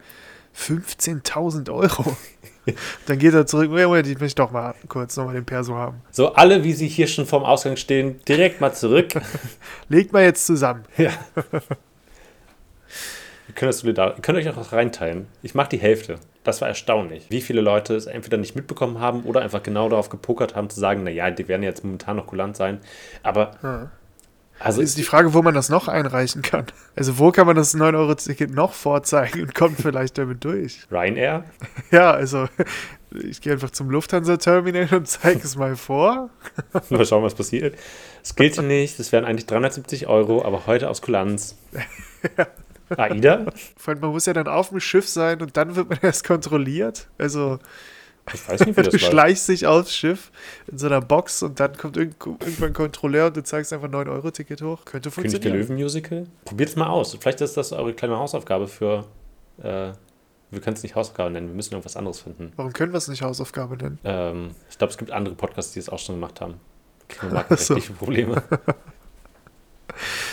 [0.57, 2.17] 15.000 Euro.
[3.07, 3.71] Dann geht er zurück.
[3.71, 6.01] Moment, ich möchte doch mal kurz nochmal den Perso haben.
[6.11, 9.09] So, alle, wie sie hier schon vorm Ausgang stehen, direkt mal zurück.
[9.91, 10.85] Legt mal jetzt zusammen.
[10.97, 11.11] ja.
[13.49, 15.27] Ihr könnt, das solidar ihr könnt euch auch reinteilen.
[15.43, 16.17] Ich mache die Hälfte.
[16.45, 17.27] Das war erstaunlich.
[17.31, 20.81] Wie viele Leute es entweder nicht mitbekommen haben oder einfach genau darauf gepokert haben, zu
[20.81, 22.81] sagen, naja, die werden jetzt momentan noch kulant sein.
[23.23, 23.91] Aber ja.
[24.59, 26.67] Also ist die Frage, wo man das noch einreichen kann.
[26.95, 30.87] Also wo kann man das 9-Euro-Ticket noch vorzeigen und kommt vielleicht damit durch?
[30.91, 31.45] Ryanair?
[31.91, 32.49] Ja, also
[33.23, 36.31] ich gehe einfach zum Lufthansa-Terminal und zeige es mal vor.
[36.91, 37.77] mal schauen, was passiert.
[38.23, 41.59] Es gilt nicht, es wären eigentlich 370 Euro, aber heute aus Kulanz.
[42.39, 42.47] ja.
[42.91, 43.47] AIDA?
[43.77, 46.25] Vor allem, man muss ja dann auf dem Schiff sein und dann wird man erst
[46.25, 47.09] kontrolliert.
[47.19, 47.59] Also
[48.33, 50.31] ich weiß nicht, wie das Du schleichst dich aufs Schiff
[50.71, 53.95] in so einer Box und dann kommt irgendwann ein Kontrolleur und du zeigst einfach ein
[53.95, 54.85] 9-Euro-Ticket hoch.
[54.85, 55.53] Könnte funktionieren.
[55.53, 56.27] König der Löwen-Musical?
[56.45, 57.17] Probiert es mal aus.
[57.21, 59.05] Vielleicht ist das eure kleine Hausaufgabe für.
[59.63, 59.93] Äh,
[60.51, 62.53] wir können es nicht Hausaufgabe nennen, wir müssen irgendwas anderes finden.
[62.57, 63.99] Warum können wir es nicht Hausaufgabe nennen?
[64.05, 66.61] Ähm, ich glaube, es gibt andere Podcasts, die es auch schon gemacht haben.
[67.21, 67.77] Wir so.
[67.99, 68.43] Probleme.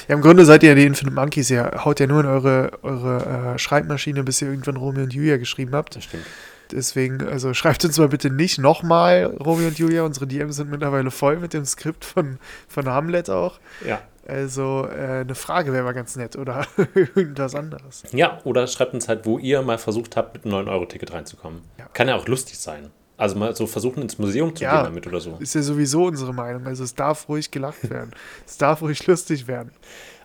[0.08, 2.72] Ja, im Grunde seid ihr ja die Infinite Monkeys, ihr haut ja nur in eure,
[2.82, 5.96] eure äh, Schreibmaschine, bis ihr irgendwann Romeo und Julia geschrieben habt.
[5.96, 6.26] Das stimmt.
[6.72, 10.04] Deswegen, also schreibt uns mal bitte nicht nochmal, Romeo und Julia.
[10.04, 12.38] Unsere DMs sind mittlerweile voll mit dem Skript von,
[12.68, 13.60] von Hamlet auch.
[13.86, 14.02] Ja.
[14.28, 16.66] Also äh, eine Frage wäre mal ganz nett oder
[17.16, 18.04] irgendwas anderes.
[18.14, 21.62] Ja, oder schreibt uns halt, wo ihr mal versucht habt, mit einem 9-Euro-Ticket reinzukommen.
[21.78, 21.86] Ja.
[21.94, 22.92] Kann ja auch lustig sein.
[23.22, 25.38] Also mal so versuchen, ins Museum zu ja, gehen damit oder so.
[25.40, 26.66] Ist ja sowieso unsere Meinung.
[26.66, 28.10] Also es darf ruhig gelacht werden.
[28.48, 29.70] es darf ruhig lustig werden.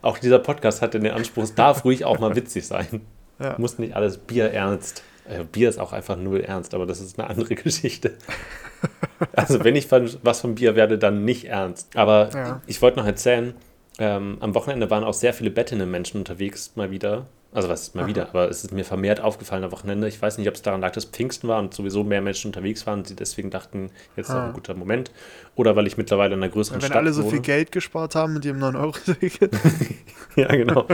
[0.00, 3.02] Auch dieser Podcast hat den Anspruch, es darf ruhig auch mal witzig sein.
[3.38, 3.54] Ja.
[3.58, 5.02] Muss nicht alles Bier ernst.
[5.28, 8.14] Äh, Bier ist auch einfach null ernst, aber das ist eine andere Geschichte.
[9.34, 11.94] also wenn ich was von Bier werde, dann nicht ernst.
[11.94, 12.62] Aber ja.
[12.66, 13.52] ich wollte noch erzählen,
[13.98, 17.26] ähm, am Wochenende waren auch sehr viele bettende Menschen unterwegs, mal wieder.
[17.52, 18.08] Also was ist mal Aha.
[18.08, 20.06] wieder, aber es ist mir vermehrt aufgefallen am Wochenende.
[20.08, 22.86] Ich weiß nicht, ob es daran lag, dass Pfingsten war und sowieso mehr Menschen unterwegs
[22.86, 25.10] waren und sie deswegen dachten, jetzt ist auch ein guter Moment.
[25.54, 27.30] Oder weil ich mittlerweile in einer größeren Wenn Stadt alle so wohne.
[27.32, 29.52] viel Geld gespart haben mit ihrem 9-Euro-Ticket.
[30.36, 30.86] ja, genau.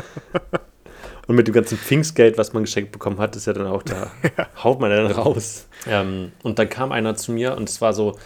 [1.26, 4.12] Und mit dem ganzen Pfingstgeld, was man geschenkt bekommen hat, ist ja dann auch da,
[4.38, 4.46] ja.
[4.62, 5.66] haut man dann raus.
[5.88, 8.16] Ähm, und dann kam einer zu mir und es war so,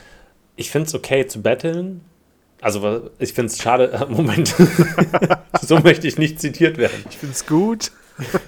[0.56, 2.02] ich finde es okay zu betteln.
[2.60, 4.54] Also ich finde es schade, Moment,
[5.60, 7.04] so möchte ich nicht zitiert werden.
[7.10, 7.92] Ich finde es gut.
[8.18, 8.40] ich finde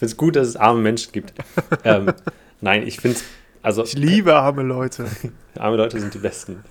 [0.00, 1.32] es gut, dass es arme Menschen gibt.
[1.84, 2.12] Ähm,
[2.60, 3.24] nein, ich finde es,
[3.62, 3.84] also...
[3.84, 5.06] Ich liebe arme Leute.
[5.58, 6.62] arme Leute sind die Besten.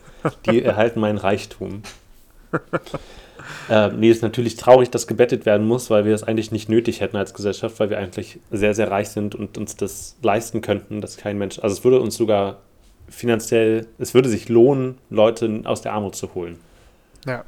[0.45, 1.83] Die erhalten meinen Reichtum.
[3.69, 7.01] Äh, nee, ist natürlich traurig, dass gebettet werden muss, weil wir es eigentlich nicht nötig
[7.01, 11.01] hätten als Gesellschaft, weil wir eigentlich sehr, sehr reich sind und uns das leisten könnten,
[11.01, 12.61] dass kein Mensch, also es würde uns sogar
[13.09, 16.57] finanziell, es würde sich lohnen, Leute aus der Armut zu holen.
[17.25, 17.43] Ja.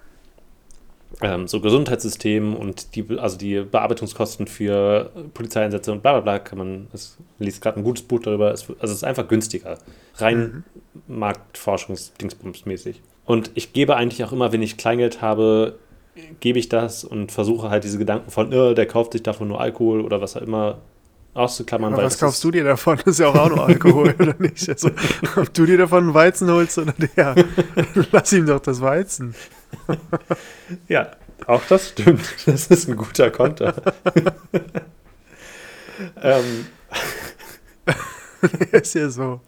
[1.22, 6.58] Ähm, so Gesundheitssystem und die, also die Bearbeitungskosten für Polizeieinsätze und bla bla bla kann
[6.58, 9.80] man, es liest gerade ein gutes Buch darüber, es, also es ist einfach günstiger.
[10.16, 10.64] Rein
[11.08, 11.20] mhm.
[11.20, 13.02] Marktforschungsdingsbumsmäßig.
[13.26, 15.78] Und ich gebe eigentlich auch immer, wenn ich Kleingeld habe,
[16.40, 19.60] gebe ich das und versuche halt diese Gedanken von, oh, der kauft sich davon nur
[19.60, 20.80] Alkohol oder was auch immer
[21.34, 21.94] auszuklammern.
[21.94, 22.98] Aber was kaufst du dir davon?
[22.98, 24.68] Das ist ja auch, auch nur Alkohol, oder nicht?
[24.70, 24.92] Also,
[25.36, 27.36] ob du dir davon einen Weizen holst oder der,
[28.12, 29.36] lass ihm doch das Weizen.
[30.88, 31.12] ja,
[31.46, 32.24] auch das stimmt.
[32.46, 33.76] Das ist ein guter Konter.
[36.22, 36.66] ähm.
[38.72, 39.42] ist ja so.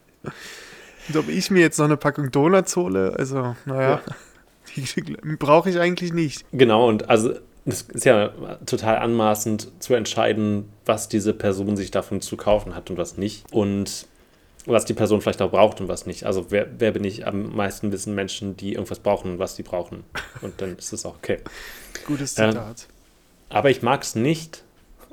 [1.08, 4.02] Und ob ich mir jetzt noch eine Packung Donuts hole, also, naja.
[4.76, 5.36] Ja.
[5.40, 6.46] brauche ich eigentlich nicht.
[6.52, 7.34] Genau, und also
[7.66, 8.30] es ist ja
[8.66, 13.46] total anmaßend zu entscheiden, was diese Person sich davon zu kaufen hat und was nicht.
[13.52, 14.08] Und
[14.66, 16.26] was die Person vielleicht auch braucht und was nicht.
[16.26, 17.26] Also wer, wer bin ich?
[17.26, 20.04] Am meisten wissen Menschen, die irgendwas brauchen und was sie brauchen.
[20.42, 21.40] Und dann ist es auch okay.
[22.06, 22.56] Gutes Zitat.
[22.56, 22.76] Ähm,
[23.50, 24.64] aber ich mag es nicht,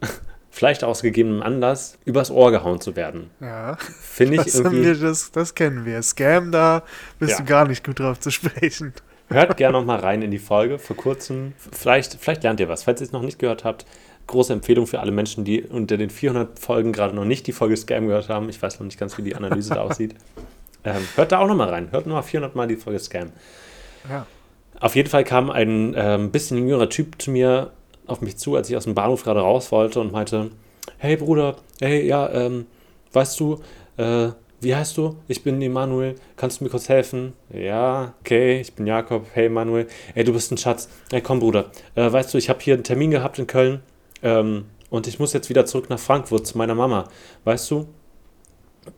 [0.51, 3.31] vielleicht aus gegebenem Anlass, übers Ohr gehauen zu werden.
[3.41, 3.77] Ja.
[3.77, 4.85] Finde ich das irgendwie.
[4.85, 6.03] Wir, das, das kennen wir.
[6.03, 6.83] Scam, da
[7.19, 7.39] bist ja.
[7.39, 8.93] du gar nicht gut drauf zu sprechen.
[9.29, 11.53] Hört gerne noch mal rein in die Folge vor kurzem.
[11.73, 12.85] Vielleicht, vielleicht lernt ihr was.
[12.85, 13.85] Falls ihr es noch nicht gehört habt,
[14.27, 17.77] große Empfehlung für alle Menschen, die unter den 400 Folgen gerade noch nicht die Folge
[17.77, 18.49] Scam gehört haben.
[18.49, 20.15] Ich weiß noch nicht ganz, wie die Analyse da aussieht.
[20.85, 21.89] Ähm, hört da auch noch mal rein.
[21.91, 23.33] Hört noch mal 400 Mal die Folge Scam.
[24.09, 24.27] Ja.
[24.79, 27.73] Auf jeden Fall kam ein ähm, bisschen jüngerer Typ zu mir
[28.07, 30.53] auf mich zu, als ich aus dem Bahnhof gerade raus wollte und meinte,
[30.99, 32.67] hey Bruder, hey, ja, ähm,
[33.13, 33.61] weißt du,
[33.97, 34.29] äh,
[34.61, 35.17] wie heißt du?
[35.29, 36.17] Ich bin Emanuel.
[36.37, 37.35] Kannst du mir kurz helfen?
[37.53, 39.27] Ja, okay, ich bin Jakob.
[39.33, 39.87] Hey Emanuel.
[40.15, 40.89] Ey, du bist ein Schatz.
[41.13, 41.71] Ey, komm, Bruder.
[41.95, 43.81] Äh, weißt du, ich habe hier einen Termin gehabt in Köln
[44.23, 47.09] ähm, und ich muss jetzt wieder zurück nach Frankfurt zu meiner Mama.
[47.45, 47.87] Weißt du?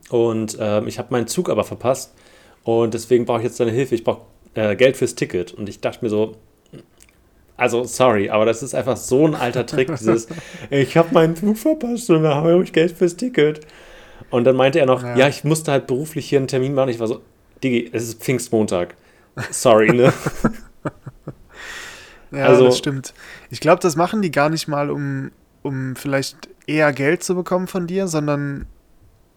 [0.09, 2.13] Und ähm, ich habe meinen Zug aber verpasst
[2.63, 3.95] und deswegen brauche ich jetzt deine Hilfe.
[3.95, 4.21] Ich brauche
[4.55, 5.53] äh, Geld fürs Ticket.
[5.53, 6.37] Und ich dachte mir so,
[7.61, 10.27] also sorry, aber das ist einfach so ein alter Trick, dieses,
[10.71, 13.61] ich habe meinen Zug verpasst und da habe ich Geld fürs Ticket.
[14.31, 15.15] Und dann meinte er noch, ja.
[15.15, 16.89] ja, ich musste halt beruflich hier einen Termin machen.
[16.89, 17.21] Ich war so,
[17.63, 18.95] Digi, es ist Pfingstmontag.
[19.51, 20.13] Sorry, ne?
[22.31, 23.13] ja, also, das stimmt.
[23.49, 27.67] Ich glaube, das machen die gar nicht mal, um, um vielleicht eher Geld zu bekommen
[27.67, 28.65] von dir, sondern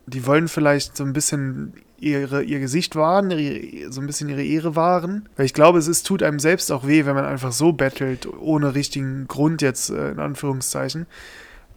[0.06, 4.44] die wollen vielleicht so ein bisschen ihre, ihr Gesicht wahren, ihre, so ein bisschen ihre
[4.44, 5.28] Ehre wahren.
[5.36, 8.28] Weil ich glaube, es ist, tut einem selbst auch weh, wenn man einfach so bettelt,
[8.40, 11.06] ohne richtigen Grund jetzt, äh, in Anführungszeichen.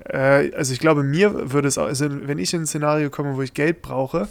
[0.05, 3.35] Äh, also ich glaube, mir würde es auch, also wenn ich in ein Szenario komme,
[3.35, 4.27] wo ich Geld brauche,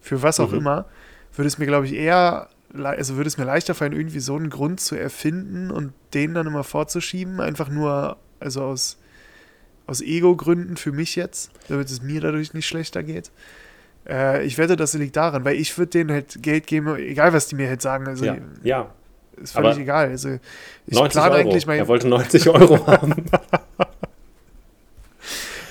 [0.00, 0.58] für was auch mhm.
[0.58, 0.86] immer,
[1.34, 4.50] würde es mir, glaube ich, eher, also würde es mir leichter fallen, irgendwie so einen
[4.50, 8.98] Grund zu erfinden und den dann immer vorzuschieben, einfach nur, also aus
[9.86, 13.30] aus Ego-Gründen für mich jetzt, damit es mir dadurch nicht schlechter geht.
[14.08, 17.48] Äh, ich wette, das liegt daran, weil ich würde denen halt Geld geben, egal was
[17.48, 18.06] die mir halt sagen.
[18.06, 18.90] Also, ja, ja.
[19.36, 20.08] Ist völlig Aber egal.
[20.08, 20.38] Also,
[20.86, 21.78] ich 90 plane eigentlich mein.
[21.78, 23.14] Er wollte 90 Euro haben.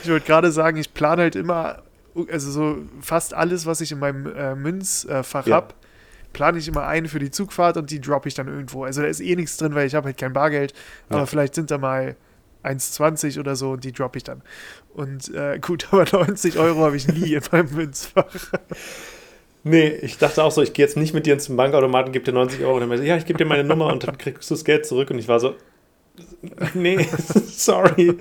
[0.03, 1.83] ich wollte gerade sagen, ich plane halt immer,
[2.29, 5.55] also so fast alles, was ich in meinem äh, Münzfach ja.
[5.55, 5.73] habe,
[6.33, 8.83] plane ich immer ein für die Zugfahrt und die droppe ich dann irgendwo.
[8.83, 10.73] Also da ist eh nichts drin, weil ich habe halt kein Bargeld.
[11.09, 11.25] Aber ja.
[11.25, 12.15] vielleicht sind da mal
[12.63, 14.41] 1,20 oder so und die droppe ich dann.
[14.93, 18.33] Und äh, gut, aber 90 Euro habe ich nie in meinem Münzfach.
[19.63, 22.33] Nee, ich dachte auch so, ich gehe jetzt nicht mit dir zum Bankautomaten, gebe dir
[22.33, 24.55] 90 Euro und dann meinte ja, ich gebe dir meine Nummer und dann kriegst du
[24.55, 25.11] das Geld zurück.
[25.11, 25.55] Und ich war so,
[26.73, 27.07] nee,
[27.47, 28.17] sorry.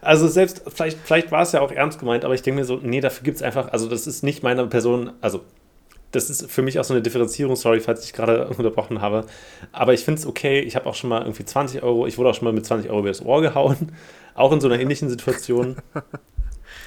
[0.00, 2.78] Also selbst, vielleicht, vielleicht war es ja auch ernst gemeint, aber ich denke mir so,
[2.82, 5.42] nee, dafür gibt es einfach, also das ist nicht meine Person, also
[6.10, 9.24] das ist für mich auch so eine Differenzierung, sorry, falls ich gerade unterbrochen habe.
[9.72, 10.60] Aber ich finde es okay.
[10.60, 12.90] Ich habe auch schon mal irgendwie 20 Euro, ich wurde auch schon mal mit 20
[12.90, 13.92] Euro über das Ohr gehauen.
[14.34, 15.76] Auch in so einer ähnlichen Situation.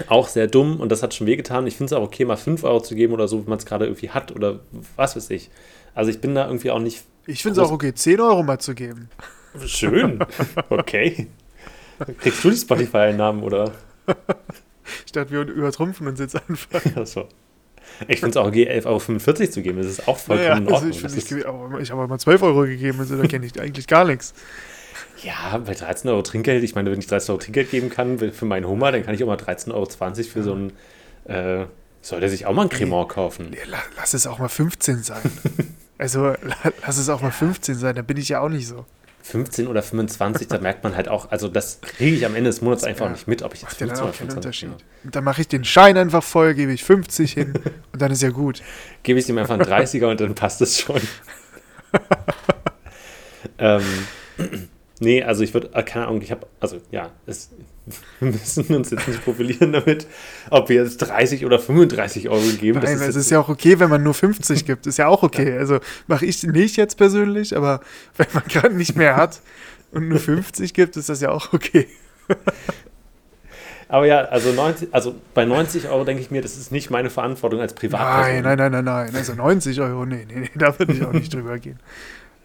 [0.07, 1.67] auch sehr dumm und das hat schon wehgetan.
[1.67, 3.65] Ich finde es auch okay, mal 5 Euro zu geben oder so, wenn man es
[3.65, 4.59] gerade irgendwie hat oder
[4.95, 5.49] was weiß ich.
[5.93, 7.03] Also ich bin da irgendwie auch nicht.
[7.25, 9.09] Ich finde es auch okay, 10 Euro mal zu geben.
[9.65, 10.19] Schön.
[10.69, 11.27] Okay.
[12.19, 13.71] Kriegst du die Spotify-Einnahmen oder?
[15.05, 16.81] Ich dachte, wir übertrumpfen uns jetzt einfach.
[16.95, 17.27] Ja, so.
[18.07, 19.77] Ich finde es auch okay, 11,45 Euro zu geben.
[19.77, 21.03] Das ist auch vollkommen naja, in Ordnung.
[21.03, 21.45] Also ich, ich,
[21.81, 24.33] ich habe mal 12 Euro gegeben, also da kenne ich eigentlich gar nichts.
[25.23, 28.45] Ja, bei 13 Euro Trinkgeld, ich meine, wenn ich 13 Euro Trinkgeld geben kann für
[28.45, 29.85] meinen Hummer, dann kann ich auch mal 13,20 Euro
[30.23, 30.73] für so ein.
[31.25, 31.65] Äh,
[32.01, 33.47] soll der sich auch mal ein Cremant kaufen?
[33.49, 33.57] Nee,
[33.97, 35.21] lass es auch mal 15 sein.
[35.97, 36.35] also
[36.85, 38.85] lass es auch mal 15 sein, da bin ich ja auch nicht so.
[39.25, 42.61] 15 oder 25, da merkt man halt auch, also das kriege ich am Ende des
[42.61, 44.69] Monats einfach ja, nicht mit, ob ich jetzt 15 oder 25 Unterschied.
[45.03, 47.53] Und dann mache ich den Schein einfach voll, gebe ich 50 hin
[47.91, 48.61] und dann ist ja gut.
[49.01, 51.01] Gebe ich ihm einfach einen 30er und dann passt es schon.
[53.57, 53.81] ähm,
[54.99, 57.49] nee, also ich würde, äh, keine Ahnung, ich habe, also ja, es,
[58.19, 60.07] wir müssen uns jetzt nicht profilieren damit,
[60.49, 62.79] ob wir jetzt 30 oder 35 Euro geben.
[62.79, 64.87] Nein, es ist ja auch okay, wenn man nur 50 gibt.
[64.87, 65.51] Ist ja auch okay.
[65.53, 65.57] Ja.
[65.57, 67.81] Also mache ich nicht jetzt persönlich, aber
[68.17, 69.41] wenn man gerade nicht mehr hat
[69.91, 71.87] und nur 50 gibt, ist das ja auch okay.
[73.87, 77.11] Aber ja, also, 90, also bei 90 Euro denke ich mir, das ist nicht meine
[77.11, 78.41] Verantwortung als Privatperson.
[78.41, 79.15] Nein, nein, nein, nein, nein.
[79.15, 81.79] Also 90 Euro, nee, nee, nee, da würde ich auch nicht drüber gehen.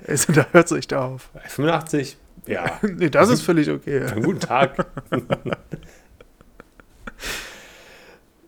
[0.06, 1.30] Also da hört es euch da auf.
[1.48, 2.78] 85, ja.
[2.96, 4.02] nee, das ist völlig okay.
[4.02, 4.86] Einen guten Tag.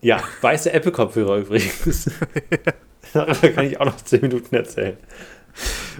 [0.00, 2.10] ja, weiße Apple-Kopfhörer übrigens.
[3.12, 4.96] Darüber kann ich auch noch 10 Minuten erzählen.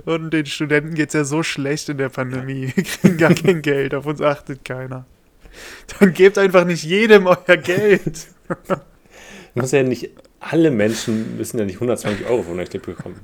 [0.06, 2.72] Und den Studenten geht es ja so schlecht in der Pandemie.
[2.74, 5.04] Wir kriegen gar kein Geld, auf uns achtet keiner.
[5.98, 8.28] Dann gebt einfach nicht jedem euer Geld.
[9.54, 10.08] Muss ja nicht,
[10.40, 13.20] alle Menschen müssen ja nicht 120 Euro von euch bekommen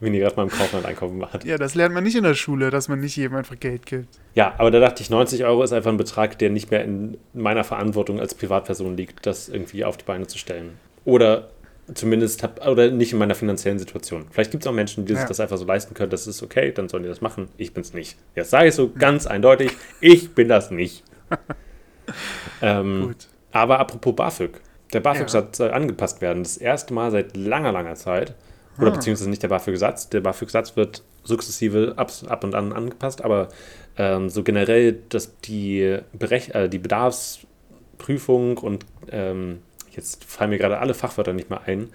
[0.00, 1.44] wenn ihr gerade mal im Kaufland einkaufen macht.
[1.44, 4.08] Ja, das lernt man nicht in der Schule, dass man nicht jedem einfach Geld gibt.
[4.34, 7.18] Ja, aber da dachte ich, 90 Euro ist einfach ein Betrag, der nicht mehr in
[7.32, 10.78] meiner Verantwortung als Privatperson liegt, das irgendwie auf die Beine zu stellen.
[11.04, 11.50] Oder
[11.92, 14.24] zumindest hab, oder nicht in meiner finanziellen Situation.
[14.30, 15.18] Vielleicht gibt es auch Menschen, die ja.
[15.18, 17.48] sich das einfach so leisten können, das ist okay, dann sollen die das machen.
[17.58, 18.16] Ich bin es nicht.
[18.34, 21.04] Jetzt sage ich so ganz eindeutig, ich bin das nicht.
[22.62, 23.28] ähm, Gut.
[23.52, 24.60] Aber apropos BAföG.
[24.92, 25.66] Der BAföG-Satz ja.
[25.66, 26.42] soll angepasst werden.
[26.42, 28.34] Das erste Mal seit langer, langer Zeit.
[28.78, 28.94] Oder ah.
[28.94, 30.08] beziehungsweise nicht der BAföG-Satz.
[30.10, 33.48] Der BAföG-Satz wird sukzessive ab, ab und an angepasst, aber
[33.96, 39.60] ähm, so generell, dass die, Berech äh, die Bedarfsprüfung und ähm,
[39.92, 41.88] jetzt fallen mir gerade alle Fachwörter nicht mehr ein,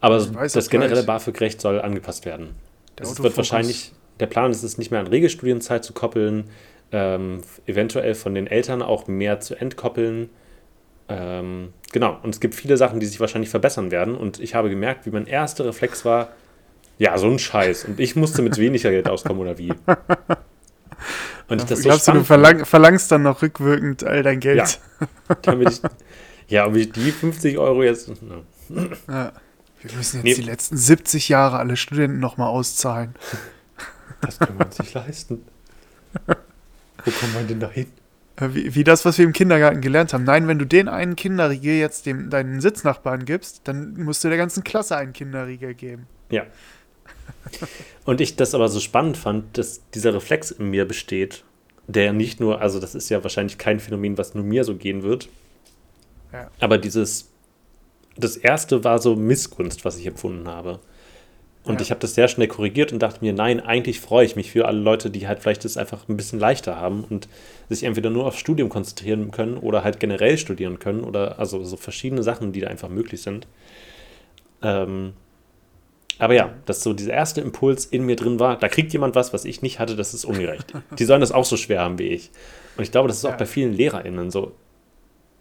[0.00, 2.50] aber das generelle BAföG-Recht soll angepasst werden.
[2.96, 6.50] Es wird wahrscheinlich, der Plan ist es nicht mehr an Regelstudienzeit zu koppeln,
[6.90, 10.30] ähm, eventuell von den Eltern auch mehr zu entkoppeln
[11.08, 14.14] ähm, genau, und es gibt viele Sachen, die sich wahrscheinlich verbessern werden.
[14.14, 16.30] Und ich habe gemerkt, wie mein erster Reflex war,
[16.98, 17.84] ja, so ein Scheiß.
[17.84, 19.72] Und ich musste mit weniger Geld auskommen, oder wie?
[21.48, 24.80] Und ich das Glaubst so du, du verlang, verlangst dann noch rückwirkend all dein Geld?
[25.00, 25.06] Ja,
[25.42, 25.80] damit ich,
[26.48, 28.10] ja ob ich die 50 Euro jetzt...
[29.06, 29.32] Ja.
[29.80, 30.34] Wir müssen jetzt nee.
[30.34, 33.14] die letzten 70 Jahre alle Studenten nochmal auszahlen.
[34.20, 35.46] Das können wir uns nicht leisten.
[36.26, 37.86] Wo kommen wir denn da hin?
[38.40, 40.24] Äh, wie, wie, das, was wir im Kindergarten gelernt haben.
[40.24, 44.38] Nein, wenn du den einen Kinderriegel jetzt dem, deinen Sitznachbarn gibst, dann musst du der
[44.38, 46.06] ganzen Klasse einen Kinderriegel geben.
[46.30, 46.44] Ja.
[48.04, 51.44] Und ich das aber so spannend fand, dass dieser Reflex in mir besteht,
[51.86, 55.02] der nicht nur, also das ist ja wahrscheinlich kein Phänomen, was nur mir so gehen
[55.02, 55.28] wird,
[56.32, 56.50] Ja.
[56.60, 57.30] Aber dieses,
[58.16, 60.80] das erste war so Missgunst, was ich empfunden habe.
[61.68, 61.80] Und ja.
[61.82, 64.66] ich habe das sehr schnell korrigiert und dachte mir, nein, eigentlich freue ich mich für
[64.66, 67.28] alle Leute, die halt vielleicht das einfach ein bisschen leichter haben und
[67.68, 71.76] sich entweder nur aufs Studium konzentrieren können oder halt generell studieren können oder also so
[71.76, 73.46] verschiedene Sachen, die da einfach möglich sind.
[74.62, 75.12] Ähm,
[76.18, 79.32] aber ja, dass so dieser erste Impuls in mir drin war, da kriegt jemand was,
[79.32, 80.72] was ich nicht hatte, das ist ungerecht.
[80.98, 82.30] Die sollen das auch so schwer haben wie ich.
[82.76, 83.36] Und ich glaube, das ist auch ja.
[83.36, 84.52] bei vielen LehrerInnen so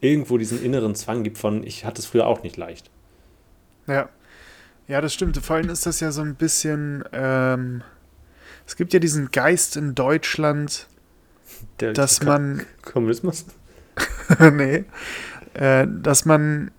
[0.02, 2.92] irgendwo diesen inneren Zwang gibt von, ich hatte es früher auch nicht leicht.
[3.88, 4.10] Ja.
[4.88, 5.38] Ja, das stimmt.
[5.38, 7.82] Vor allem ist das ja so ein bisschen, ähm,
[8.66, 10.88] es gibt ja diesen Geist in Deutschland,
[11.80, 12.66] Der dass man.
[12.84, 13.46] Kommunismus?
[14.40, 14.86] nee.
[15.54, 16.72] Äh, dass man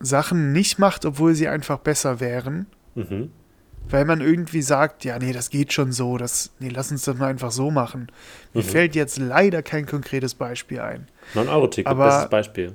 [0.00, 2.66] Sachen nicht macht, obwohl sie einfach besser wären.
[2.94, 3.30] Mhm.
[3.88, 7.18] Weil man irgendwie sagt, ja, nee, das geht schon so, das, nee, lass uns das
[7.18, 8.08] mal einfach so machen.
[8.54, 8.66] Mir mhm.
[8.66, 11.06] fällt jetzt leider kein konkretes Beispiel ein.
[11.34, 12.72] 9-Euro-Ticket, bestes Beispiel.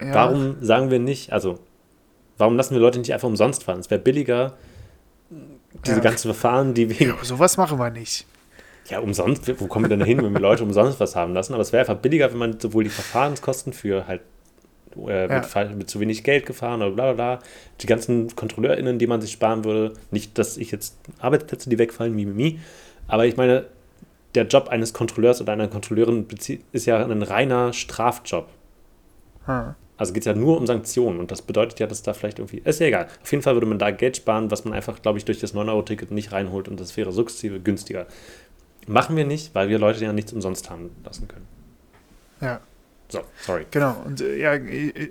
[0.00, 0.14] Ja.
[0.14, 1.58] Warum sagen wir nicht, also
[2.40, 3.80] Warum lassen wir Leute nicht einfach umsonst fahren?
[3.80, 4.54] Es wäre billiger,
[5.86, 6.02] diese ja.
[6.02, 7.08] ganzen Verfahren, die wir.
[7.08, 8.26] Ja, sowas machen wir nicht.
[8.88, 11.52] Ja, umsonst, wo kommen wir denn hin, wenn wir Leute umsonst was haben lassen?
[11.52, 14.22] Aber es wäre einfach billiger, wenn man sowohl die Verfahrenskosten für halt
[14.96, 15.42] äh, ja.
[15.64, 17.38] mit, mit, zu wenig Geld gefahren oder bla bla bla,
[17.80, 19.92] die ganzen KontrolleurInnen, die man sich sparen würde.
[20.10, 22.58] Nicht, dass ich jetzt Arbeitsplätze, die wegfallen, mimimi.
[23.06, 23.66] Aber ich meine,
[24.34, 26.26] der Job eines Kontrolleurs oder einer Kontrolleurin
[26.72, 28.48] ist ja ein reiner Strafjob.
[29.46, 29.74] Hm.
[30.00, 32.62] Also geht es ja nur um Sanktionen und das bedeutet ja, dass da vielleicht irgendwie,
[32.64, 33.08] ist ja egal.
[33.22, 35.54] Auf jeden Fall würde man da Geld sparen, was man einfach, glaube ich, durch das
[35.54, 38.06] 9-Euro-Ticket nicht reinholt und das wäre sukzessive günstiger.
[38.86, 41.46] Machen wir nicht, weil wir Leute ja nichts umsonst haben lassen können.
[42.40, 42.60] Ja.
[43.10, 43.66] So, sorry.
[43.70, 43.94] Genau.
[44.06, 44.52] Und äh, ja,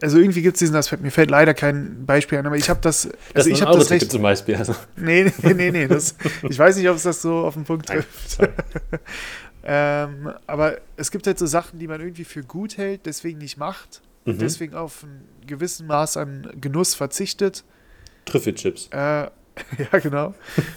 [0.02, 1.04] also irgendwie gibt es diesen Aspekt.
[1.04, 3.06] Mir fällt leider kein Beispiel ein, aber ich habe das.
[3.06, 4.56] Also das ich habe das recht, zum Beispiel.
[4.56, 4.74] Also.
[4.96, 5.88] Nee, nee, nee, nee.
[5.88, 6.16] Das,
[6.50, 8.40] ich weiß nicht, ob es das so auf den Punkt trifft.
[9.64, 13.58] ähm, aber es gibt halt so Sachen, die man irgendwie für gut hält, deswegen nicht
[13.58, 14.38] macht mhm.
[14.38, 17.64] deswegen auf ein gewissen Maß an Genuss verzichtet.
[18.26, 18.90] Trüffelchips.
[18.92, 18.98] Äh,
[19.92, 20.36] ja, genau.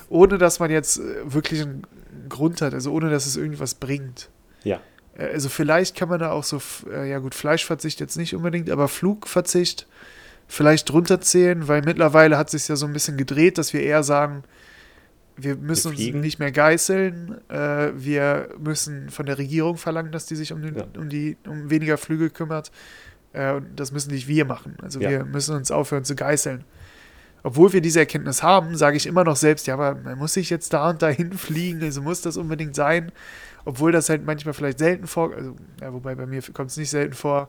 [0.09, 1.87] ohne dass man jetzt äh, wirklich einen
[2.29, 4.31] Grund hat, also ohne dass es irgendwas bringt.
[4.65, 4.81] Ja.
[5.17, 8.71] Äh, also vielleicht kann man da auch so, äh, ja gut, Fleischverzicht jetzt nicht unbedingt,
[8.71, 9.87] aber Flugverzicht
[10.49, 14.45] vielleicht runterzählen, weil mittlerweile hat sich ja so ein bisschen gedreht, dass wir eher sagen,
[15.37, 20.27] wir müssen wir uns nicht mehr geißeln, äh, wir müssen von der Regierung verlangen, dass
[20.27, 20.87] die sich um, den, ja.
[20.99, 22.71] um, die, um weniger Flüge kümmert.
[23.33, 24.77] Äh, das müssen nicht wir machen.
[24.83, 25.11] Also ja.
[25.11, 26.65] wir müssen uns aufhören zu geißeln.
[27.45, 30.49] Obwohl wir diese Erkenntnis haben, sage ich immer noch selbst, ja, aber man muss sich
[30.49, 33.11] jetzt da und dahin fliegen, also muss das unbedingt sein.
[33.65, 36.91] Obwohl das halt manchmal vielleicht selten vor, also, ja, wobei bei mir kommt es nicht
[36.91, 37.49] selten vor,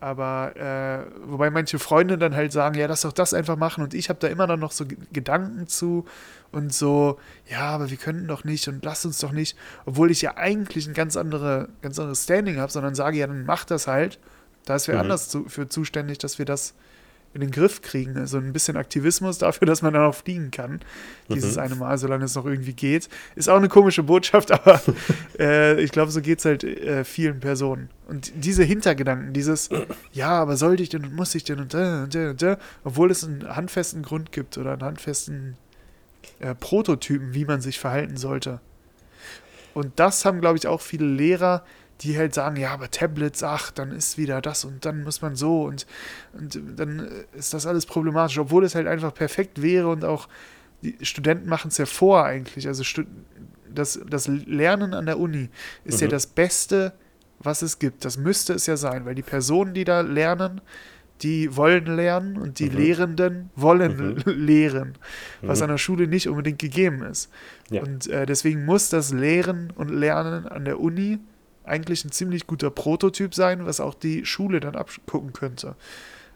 [0.00, 3.94] aber äh, wobei manche Freunde dann halt sagen, ja, lass doch das einfach machen und
[3.94, 6.04] ich habe da immer dann noch so Gedanken zu
[6.52, 10.20] und so, ja, aber wir könnten doch nicht und lass uns doch nicht, obwohl ich
[10.20, 13.86] ja eigentlich ein ganz, andere, ganz anderes Standing habe, sondern sage, ja, dann mach das
[13.86, 14.18] halt
[14.66, 15.00] da ist wer mhm.
[15.02, 16.74] anders zu, für zuständig, dass wir das
[17.36, 18.16] in den Griff kriegen.
[18.16, 20.80] Also ein bisschen Aktivismus dafür, dass man dann auch fliegen kann.
[21.28, 21.62] Dieses mhm.
[21.62, 23.08] eine Mal, solange es noch irgendwie geht.
[23.36, 24.80] Ist auch eine komische Botschaft, aber
[25.38, 27.90] äh, ich glaube, so geht es halt äh, vielen Personen.
[28.08, 29.68] Und diese Hintergedanken, dieses,
[30.12, 32.58] ja, aber sollte ich denn und muss ich denn und da und da und da,
[32.84, 35.56] obwohl es einen handfesten Grund gibt oder einen handfesten
[36.40, 38.60] äh, Prototypen, wie man sich verhalten sollte.
[39.74, 41.62] Und das haben, glaube ich, auch viele Lehrer
[42.02, 45.34] die halt sagen, ja, aber Tablets, ach, dann ist wieder das und dann muss man
[45.34, 45.86] so und,
[46.34, 50.28] und dann ist das alles problematisch, obwohl es halt einfach perfekt wäre und auch
[50.82, 52.68] die Studenten machen es ja vor eigentlich.
[52.68, 52.84] Also
[53.72, 55.48] das, das Lernen an der Uni
[55.84, 56.02] ist mhm.
[56.02, 56.92] ja das Beste,
[57.38, 58.04] was es gibt.
[58.04, 60.60] Das müsste es ja sein, weil die Personen, die da lernen,
[61.22, 62.76] die wollen lernen und die mhm.
[62.76, 64.22] Lehrenden wollen mhm.
[64.26, 64.98] lehren,
[65.40, 65.64] was mhm.
[65.64, 67.30] an der Schule nicht unbedingt gegeben ist.
[67.70, 67.82] Ja.
[67.82, 71.18] Und äh, deswegen muss das Lehren und Lernen an der Uni
[71.66, 75.76] eigentlich ein ziemlich guter Prototyp sein, was auch die Schule dann abgucken könnte.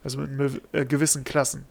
[0.03, 1.67] Also mit äh, gewissen Klassen.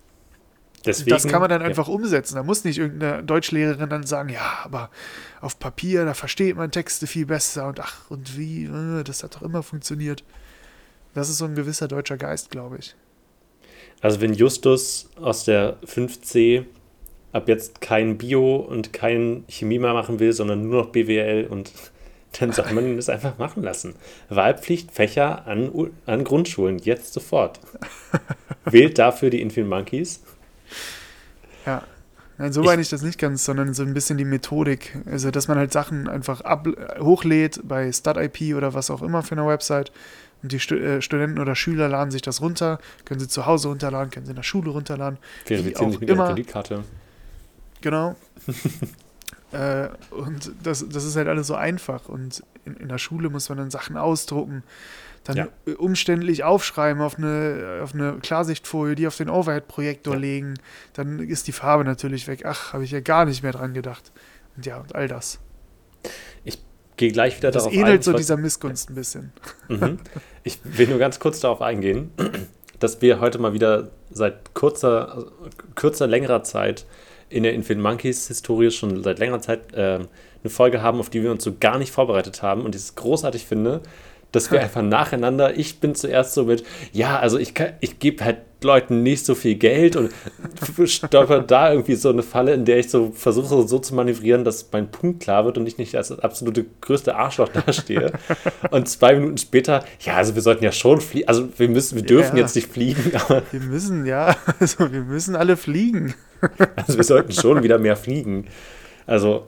[0.85, 1.93] Deswegen, das kann man dann einfach ja.
[1.93, 2.35] umsetzen.
[2.35, 4.89] Da muss nicht irgendeine Deutschlehrerin dann sagen, ja, aber
[5.41, 9.35] auf Papier, da versteht man Texte viel besser und ach, und wie, äh, das hat
[9.35, 10.23] doch immer funktioniert.
[11.13, 12.95] Das ist so ein gewisser deutscher Geist, glaube ich.
[14.01, 16.65] Also wenn Justus aus der 5c
[17.31, 21.71] ab jetzt kein Bio und kein Chemie mehr machen will, sondern nur noch BWL und
[22.39, 23.95] dann soll man das einfach machen lassen.
[24.29, 25.71] Wahlpflichtfächer an,
[26.05, 27.59] an Grundschulen, jetzt sofort.
[28.65, 30.21] Wählt dafür die Infinite Monkeys.
[31.65, 31.83] Ja.
[32.37, 34.97] Nein, so meine ich das nicht ganz, sondern so ein bisschen die Methodik.
[35.05, 36.67] Also, dass man halt Sachen einfach ab,
[36.99, 39.91] hochlädt bei StatIP oder was auch immer für eine Website.
[40.41, 43.67] Und die Stu äh, Studenten oder Schüler laden sich das runter, können sie zu Hause
[43.67, 45.19] runterladen, können sie in der Schule runterladen.
[45.43, 46.83] Verifizieren sich mit ihrer Kreditkarte.
[47.81, 48.15] Genau.
[49.51, 52.07] Äh, und das, das ist halt alles so einfach.
[52.09, 54.63] Und in, in der Schule muss man dann Sachen ausdrucken,
[55.23, 55.47] dann Ja.
[55.77, 60.19] umständlich aufschreiben auf eine, auf eine Klarsichtfolie, die auf den Overhead-Projektor Ja.
[60.19, 60.53] legen.
[60.93, 62.43] Dann ist die Farbe natürlich weg.
[62.45, 64.11] Ach, habe ich ja gar nicht mehr dran gedacht.
[64.55, 65.39] Und ja, und all das.
[66.97, 68.03] Gehe gleich wieder Das darauf ähnelt ein.
[68.03, 69.31] so Ich wollt- dieser Missgunst ein bisschen.
[69.69, 69.99] Mhm.
[70.43, 72.11] Ich will nur ganz kurz darauf eingehen,
[72.79, 75.27] dass wir heute mal wieder seit kurzer,
[75.75, 76.85] kürzer, längerer Zeit
[77.29, 80.07] in der Infinite Monkeys Historie schon seit längerer Zeit ähm,
[80.43, 82.95] eine Folge haben, auf die wir uns so gar nicht vorbereitet haben und ich es
[82.95, 83.81] großartig finde,
[84.31, 86.63] dass wir einfach nacheinander, ich bin zuerst so mit,
[86.93, 90.11] ja, also ich, kann- ich gebe halt Leuten nicht so viel Geld und
[90.85, 94.67] stolper da irgendwie so eine Falle, in der ich so versuche so zu manövrieren, dass
[94.71, 98.11] mein Punkt klar wird und ich nicht als absolute größte Arschloch dastehe.
[98.71, 102.03] und zwei Minuten später, ja, also wir sollten ja schon fliegen, also wir müssen, wir
[102.03, 102.43] dürfen Ja.
[102.43, 103.11] jetzt nicht fliegen,
[103.51, 106.13] Wir müssen, ja, also wir müssen alle fliegen.
[106.75, 108.45] also wir sollten schon wieder mehr fliegen.
[109.07, 109.47] Also,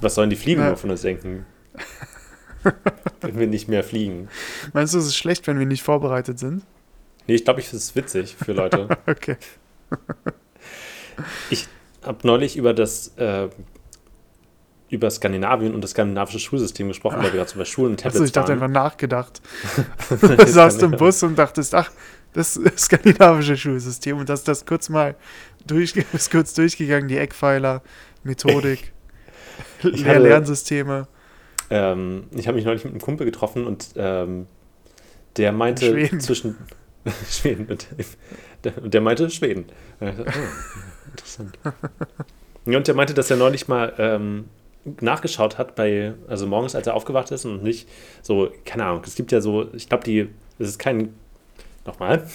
[0.00, 1.44] was sollen die Fliegen nur von uns denken?
[3.22, 4.28] Wenn wir nicht mehr fliegen.
[4.72, 6.62] Meinst du, es ist schlecht, wenn wir nicht vorbereitet sind?
[7.30, 8.88] Nee, ich glaube, ich finde es witzig für Leute.
[9.06, 9.36] Okay.
[11.50, 11.68] Ich
[12.02, 13.48] habe neulich über das äh,
[14.88, 18.16] über Skandinavien und das skandinavische Schulsystem gesprochen, weil wir gerade so bei Schulen und Tablets
[18.16, 18.62] Achso, ich dachte waren.
[18.62, 19.40] einfach nachgedacht.
[20.20, 21.92] Du saßt im Bus und dachtest, ach,
[22.32, 25.14] das skandinavische Schulsystem und hast das kurz mal
[25.66, 27.82] durch, bist kurz durchgegangen, die Eckpfeiler,
[28.24, 28.92] Methodik,
[29.84, 31.06] Ich Lehr hatte- Lernsysteme.
[31.68, 34.46] Ähm, ich habe mich neulich mit einem Kumpel getroffen und ähm,
[35.36, 36.56] der meinte zwischen
[37.30, 37.86] Schweden und
[38.64, 39.66] der, und der meinte Schweden.
[40.00, 40.06] Oh,
[41.10, 41.58] interessant.
[42.66, 44.48] Und der meinte, dass er neulich mal ähm,
[45.00, 47.88] nachgeschaut hat bei, also morgens, als er aufgewacht ist und nicht
[48.22, 50.28] so, keine Ahnung, es gibt ja so, ich glaube, die,
[50.58, 51.14] es ist kein,
[51.86, 52.26] nochmal,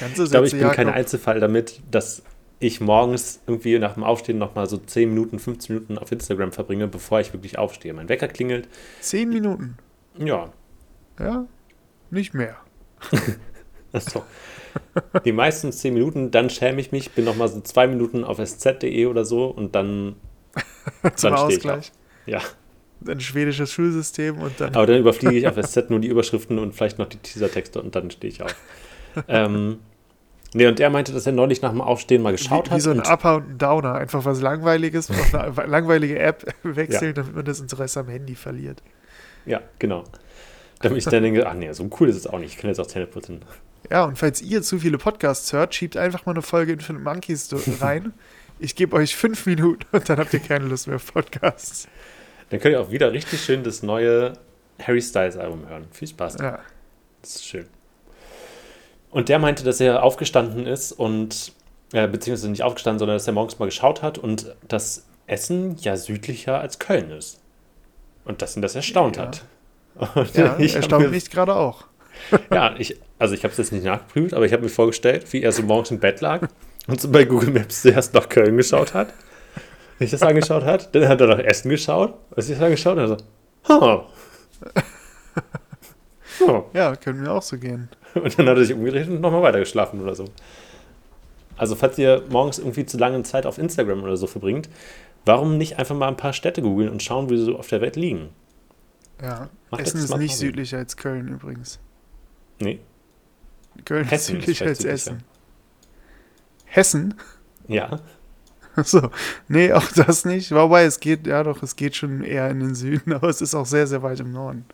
[0.00, 0.88] ich glaube, ich bin kein.
[0.88, 2.22] Einzelfall damit, dass
[2.58, 6.86] ich morgens irgendwie nach dem Aufstehen nochmal so 10 Minuten, 15 Minuten auf Instagram verbringe,
[6.86, 7.92] bevor ich wirklich aufstehe.
[7.92, 8.68] Mein Wecker klingelt.
[9.00, 9.76] Zehn Minuten,
[10.18, 10.52] Ja,
[11.18, 11.46] ja?
[12.12, 12.56] Nicht mehr.
[13.92, 14.22] achso.
[15.24, 19.06] Die meisten 10 Minuten, dann schäme ich mich, bin nochmal so zwei Minuten auf sz.de
[19.06, 20.16] oder so und dann,
[21.16, 21.90] Zum dann Ausgleich.
[22.26, 22.40] Ja,
[23.08, 24.74] Ein schwedisches Schulsystem und dann.
[24.74, 27.96] aber dann überfliege ich auf SZ nur die Überschriften und vielleicht noch die Teasertexte und
[27.96, 28.54] dann stehe ich auf.
[29.28, 29.78] ähm,
[30.52, 32.82] nee, und er meinte, dass er neulich nach dem Aufstehen mal geschaut wie, wie hat.
[32.82, 33.94] so ein Upper und ein Downer.
[33.94, 38.82] Einfach was Langweiliges auf eine langweilige App wechseln, damit man das Interesse am Handy verliert.
[39.46, 40.04] ja, genau.
[40.82, 42.54] Damit ich dann denke, ach nee, so cool ist es auch nicht.
[42.54, 43.42] Ich kann jetzt auch putzen.
[43.90, 47.48] Ja, und falls ihr zu viele Podcasts hört, schiebt einfach mal eine Folge Infinite Monkeys
[47.80, 48.12] rein.
[48.58, 51.88] Ich gebe euch fünf Minuten und dann habt ihr keine Lust mehr auf Podcasts.
[52.50, 54.34] Dann könnt ihr auch wieder richtig schön das neue
[54.80, 55.86] Harry Styles Album hören.
[55.90, 56.36] Viel Spaß.
[56.38, 56.58] Ja.
[57.22, 57.66] Das ist schön.
[59.10, 61.52] Und der meinte, dass er aufgestanden ist und,
[61.92, 65.96] äh, beziehungsweise nicht aufgestanden, sondern dass er morgens mal geschaut hat und das Essen ja
[65.96, 67.40] südlicher als Köln ist.
[68.24, 69.24] Und dass ihn das erstaunt Ja.
[69.24, 69.44] hat.
[69.94, 71.84] Und Ja, ich erstaunt mich gerade auch.
[72.52, 75.42] Ja, ich, also ich habe es jetzt nicht nachgeprüft, aber ich habe mir vorgestellt, wie
[75.42, 76.46] er so morgens im Bett lag
[76.86, 79.12] und so bei Google Maps zuerst nach Köln geschaut hat.
[79.98, 82.98] Wenn ich das angeschaut hat, dann hat er nach Essen geschaut, als ich das angeschaut
[82.98, 83.16] habe,
[83.66, 84.02] so, huh.
[86.40, 86.62] Huh.
[86.72, 87.88] Ja, können wir auch so gehen.
[88.14, 90.24] Und dann hat er sich umgedreht und nochmal weiter geschlafen oder so.
[91.56, 94.68] Also, falls ihr morgens irgendwie zu lange Zeit auf Instagram oder so verbringt,
[95.24, 97.80] warum nicht einfach mal ein paar Städte googeln und schauen, wie sie so auf der
[97.80, 98.30] Welt liegen?
[99.22, 99.48] Ja.
[99.70, 101.78] Macht Essen ist nicht südlicher als Köln übrigens.
[102.60, 102.80] Nee,
[103.84, 105.22] Köln Hessen ist südlicher als vielleicht Essen.
[106.64, 107.14] Hessen?
[107.68, 108.00] ja.
[108.74, 109.10] Achso.
[109.48, 110.50] Nee, auch das nicht.
[110.50, 113.54] Wobei, es geht, ja doch, es geht schon eher in den Süden, aber es ist
[113.54, 114.64] auch sehr, sehr weit im Norden.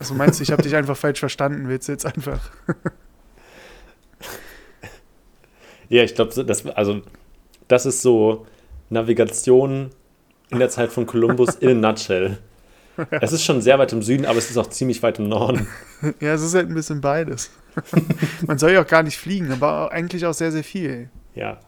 [0.00, 1.68] Also meinst du, ich habe dich einfach falsch verstanden?
[1.68, 2.40] Willst du jetzt einfach.
[5.90, 7.02] Ja, ich glaube, das, also,
[7.66, 8.46] das ist so
[8.90, 9.90] Navigation
[10.50, 12.38] in der Zeit von Kolumbus in a nutshell.
[13.20, 15.66] Es ist schon sehr weit im Süden, aber es ist auch ziemlich weit im Norden.
[16.20, 17.50] Ja, es ist halt ein bisschen beides.
[18.46, 21.10] Man soll ja auch gar nicht fliegen, aber eigentlich auch sehr, sehr viel.
[21.34, 21.60] Ja.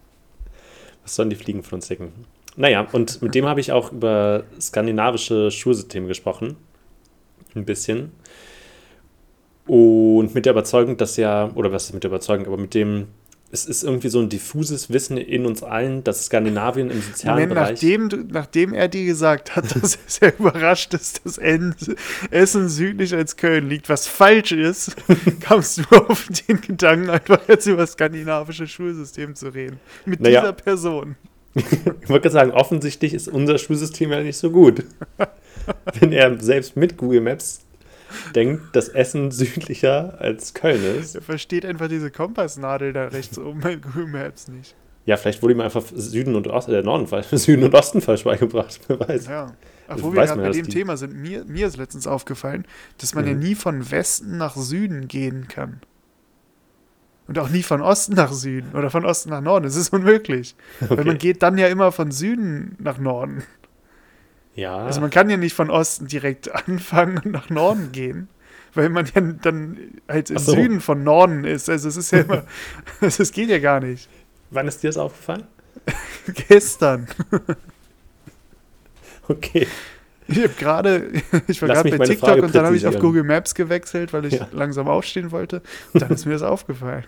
[1.02, 2.12] Was sollen die Fliegen von uns denken?
[2.56, 6.56] Naja, und mit dem habe ich auch über skandinavische Schulsysteme gesprochen.
[7.54, 8.12] Ein bisschen.
[9.66, 13.08] Und mit der Überzeugung, dass ja, oder was ist mit der Überzeugung, aber mit dem,
[13.52, 17.54] es ist irgendwie so ein diffuses Wissen in uns allen, dass Skandinavien im sozialen Moment,
[17.54, 17.70] Bereich.
[17.82, 21.74] nachdem, nachdem er dir gesagt hat, dass er sehr überrascht ist, dass En-
[22.30, 24.96] Essen südlich als Köln liegt, was falsch ist,
[25.40, 29.78] kamst du auf den Gedanken, einfach jetzt über das skandinavische Schulsystem zu reden.
[30.06, 30.40] Mit Naja.
[30.40, 31.16] dieser Person.
[31.54, 34.84] Ich wollte gerade sagen, offensichtlich ist unser Schulsystem ja nicht so gut.
[36.00, 37.60] Wenn er selbst mit Google Maps
[38.34, 41.14] denkt, dass Essen südlicher als Köln ist.
[41.14, 44.74] Er versteht einfach diese Kompassnadel da rechts oben bei Google Maps nicht.
[45.04, 47.06] Ja, vielleicht wurde ihm einfach Süden und Osten, äh, Norden,
[47.38, 48.80] Süden und Osten falsch beigebracht.
[48.86, 49.26] Wer weiß.
[49.26, 49.52] Ja.
[49.88, 52.64] Wo wir gerade bei dem Thema sind, mir, mir ist letztens aufgefallen,
[52.98, 53.30] dass man mhm.
[53.30, 55.80] ja nie von Westen nach Süden gehen kann.
[57.28, 59.64] Und auch nie von Osten nach Süden oder von Osten nach Norden.
[59.64, 60.54] Das ist unmöglich.
[60.80, 60.96] Okay.
[60.96, 63.42] Weil man geht dann ja immer von Süden nach Norden.
[64.54, 64.84] Ja.
[64.84, 68.28] Also man kann ja nicht von Osten direkt anfangen und nach Norden gehen.
[68.74, 69.76] Weil man ja dann
[70.08, 70.52] halt im so.
[70.52, 71.68] Süden von Norden ist.
[71.68, 72.44] Also es ist ja immer.
[73.00, 74.08] Es geht ja gar nicht.
[74.50, 75.46] Wann ist dir das aufgefallen?
[76.48, 77.06] Gestern.
[79.28, 79.66] okay.
[80.28, 81.12] Ich habe gerade,
[81.48, 84.34] ich war gerade bei TikTok und dann habe ich auf Google Maps gewechselt, weil ich
[84.34, 84.48] ja.
[84.52, 85.62] langsam aufstehen wollte.
[85.92, 87.04] Und dann ist mir das aufgefallen.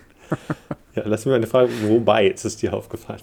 [0.95, 3.21] Ja, lass mir eine Frage, wobei ist es dir aufgefallen?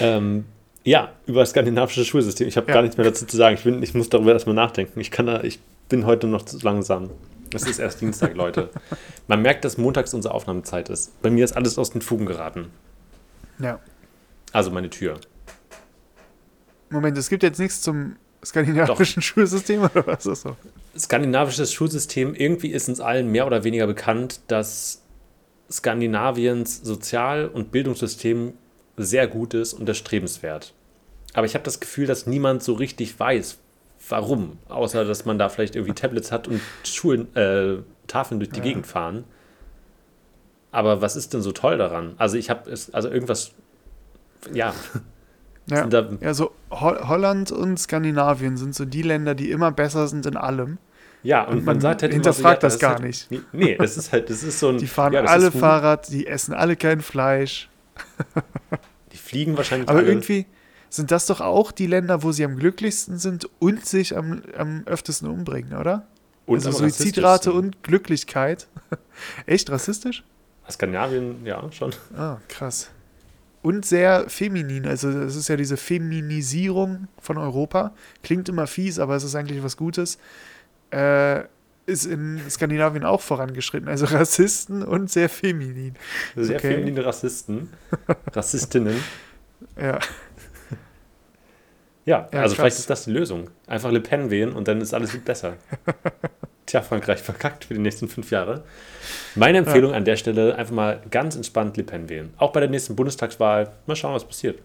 [0.00, 0.44] ähm,
[0.84, 2.48] ja, über das skandinavische Schulsystem.
[2.48, 2.74] Ich habe ja.
[2.74, 3.54] gar nichts mehr dazu zu sagen.
[3.54, 4.98] Ich, bin, ich muss darüber erstmal nachdenken.
[5.00, 7.10] Ich, kann da, ich bin heute noch zu langsam.
[7.54, 8.70] Es ist erst Dienstag, Leute.
[9.28, 11.20] Man merkt, dass montags unsere Aufnahmezeit ist.
[11.22, 12.70] Bei mir ist alles aus den Fugen geraten.
[13.58, 13.78] Ja.
[14.52, 15.18] Also meine Tür.
[16.90, 19.26] Moment, es gibt jetzt nichts zum skandinavischen Doch.
[19.26, 20.56] Schulsystem oder was ist das so?
[20.98, 25.02] Skandinavisches Schulsystem, irgendwie ist uns allen mehr oder weniger bekannt, dass
[25.70, 28.54] Skandinaviens Sozial- und Bildungssystem
[28.96, 30.74] sehr gut ist und erstrebenswert.
[31.34, 33.58] Aber ich habe das Gefühl, dass niemand so richtig weiß,
[34.08, 34.58] warum.
[34.68, 38.64] Außer, dass man da vielleicht irgendwie Tablets hat und Schulen, äh, Tafeln durch die ja.
[38.64, 39.24] Gegend fahren.
[40.70, 42.14] Aber was ist denn so toll daran?
[42.16, 43.52] Also ich habe also irgendwas,
[44.52, 44.74] ja,
[45.66, 45.88] ja,
[46.20, 50.36] ja so Ho Holland und Skandinavien sind so die Länder, die immer besser sind in
[50.36, 50.78] allem.
[51.22, 53.28] Ja, und, und man, man, sagt halt hinterfragt so, ja, das, das gar halt, nicht.
[53.52, 54.78] Nee, das ist halt, das ist so ein.
[54.78, 57.68] Die fahren ja, alle Fahrrad, die essen alle kein Fleisch.
[59.12, 59.88] Die fliegen wahrscheinlich.
[59.88, 60.08] Aber alle.
[60.08, 60.46] irgendwie
[60.88, 64.82] sind das doch auch die Länder, wo sie am glücklichsten sind und sich am, am
[64.86, 66.06] öftesten umbringen, oder?
[66.44, 68.68] Und also Suizidrate und Glücklichkeit.
[69.46, 70.24] Echt rassistisch?
[70.68, 71.94] Skandinavien, ja, schon.
[72.16, 72.90] Ah, krass
[73.62, 74.86] und sehr feminin.
[74.86, 77.94] Also es ist ja diese Feminisierung von Europa.
[78.22, 80.18] Klingt immer fies, aber es ist eigentlich was Gutes.
[80.90, 81.44] Äh,
[81.86, 83.88] ist in Skandinavien auch vorangeschritten.
[83.88, 85.94] Also Rassisten und sehr feminin.
[86.36, 86.74] Sehr okay.
[86.74, 87.70] feminine Rassisten.
[88.32, 89.02] Rassistinnen.
[89.76, 89.98] ja.
[92.04, 92.54] Ja, ja also krass.
[92.54, 93.50] vielleicht ist das die Lösung.
[93.66, 95.54] Einfach Le Pen wählen und dann ist alles besser.
[96.66, 98.64] Tja, Frankreich verkackt für die nächsten fünf Jahre.
[99.34, 99.96] Meine Empfehlung ja.
[99.96, 102.34] an der Stelle, einfach mal ganz entspannt Le Pen wählen.
[102.38, 103.72] Auch bei der nächsten Bundestagswahl.
[103.86, 104.60] Mal schauen, was passiert.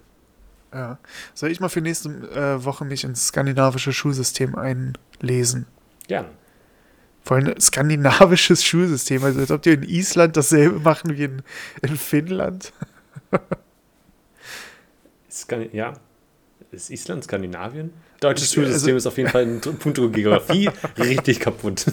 [0.73, 0.97] Ja.
[1.33, 5.65] Soll ich mal für nächste äh, Woche mich ins skandinavische Schulsystem einlesen?
[6.07, 6.25] Gern.
[7.27, 11.41] Vor allem skandinavisches Schulsystem, also als ob die in Island dasselbe machen wie in,
[11.81, 12.71] in Finnland.
[15.29, 15.91] Skand ja.
[16.71, 17.91] Ist Island Skandinavien?
[18.21, 21.87] Deutsches Schulsystem also, ist auf jeden Fall in puncto Geografie richtig kaputt.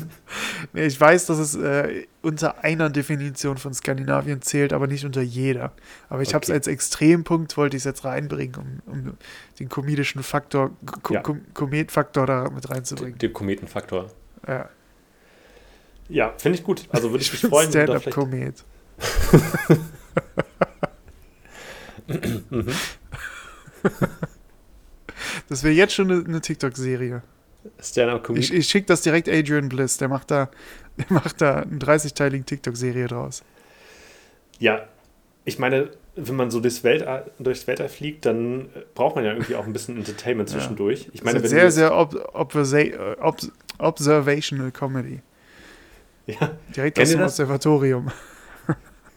[0.73, 5.21] Nee, ich weiß, dass es äh, unter einer Definition von Skandinavien zählt, aber nicht unter
[5.21, 5.73] jeder.
[6.09, 6.35] Aber ich okay.
[6.35, 9.19] habe es als Extrempunkt, wollte ich es jetzt reinbringen, um, um,
[9.59, 10.71] den komedischen Faktor,
[11.03, 11.23] Ko ja.
[11.23, 13.19] Kometfaktor da mit reinzubringen.
[13.19, 14.13] Den Kometenfaktor.
[14.47, 14.71] Ja.
[16.09, 16.85] Ja, finde ich gut.
[16.91, 17.71] Also würde ich, ich mich freuen.
[17.71, 18.65] Stand-up-Komet.
[22.51, 22.73] mhm.
[25.49, 27.23] Das wäre jetzt schon eine, eine TikTok-Serie.
[28.35, 30.51] Ich, ich schicke das direkt Adrian Bliss, der macht da,
[30.99, 33.43] der macht da eine 30-teilige TikTok-Serie draus.
[34.59, 34.87] Ja,
[35.45, 39.55] ich meine, wenn man so durchs Weltall, durchs Weltall fliegt, dann braucht man ja irgendwie
[39.57, 41.09] auch ein bisschen Entertainment zwischendurch.
[41.13, 42.55] Ich meine, wenn sehr, sehr ob, ob,
[43.79, 45.21] observational Comedy.
[46.27, 46.57] Ja.
[46.75, 48.11] Direkt aus dem Observatorium.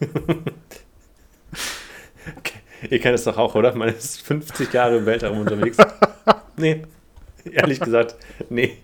[2.36, 2.58] okay.
[2.90, 3.74] Ihr kennt es doch auch, oder?
[3.74, 5.78] Man ist 50 Jahre im Weltraum unterwegs.
[6.56, 6.82] nee.
[7.50, 8.16] Ehrlich gesagt,
[8.50, 8.78] nee.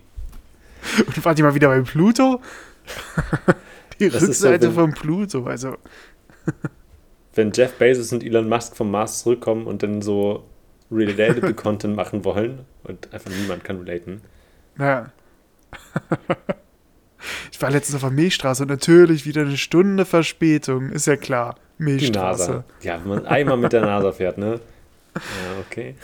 [1.05, 2.41] Und wart ihr mal wieder beim Pluto?
[3.99, 5.77] Die das Rückseite so, vom Pluto, also.
[7.33, 10.43] wenn Jeff Bezos und Elon Musk vom Mars zurückkommen und dann so
[10.91, 14.21] relatable Content machen wollen und einfach niemand kann relaten.
[14.77, 15.11] Ja.
[17.51, 21.55] Ich war letztens auf der Milchstraße und natürlich wieder eine Stunde Verspätung, ist ja klar.
[21.77, 22.63] Milchstraße.
[22.81, 24.59] Ja, wenn man einmal mit der NASA fährt, ne?
[25.15, 25.95] Ja, okay.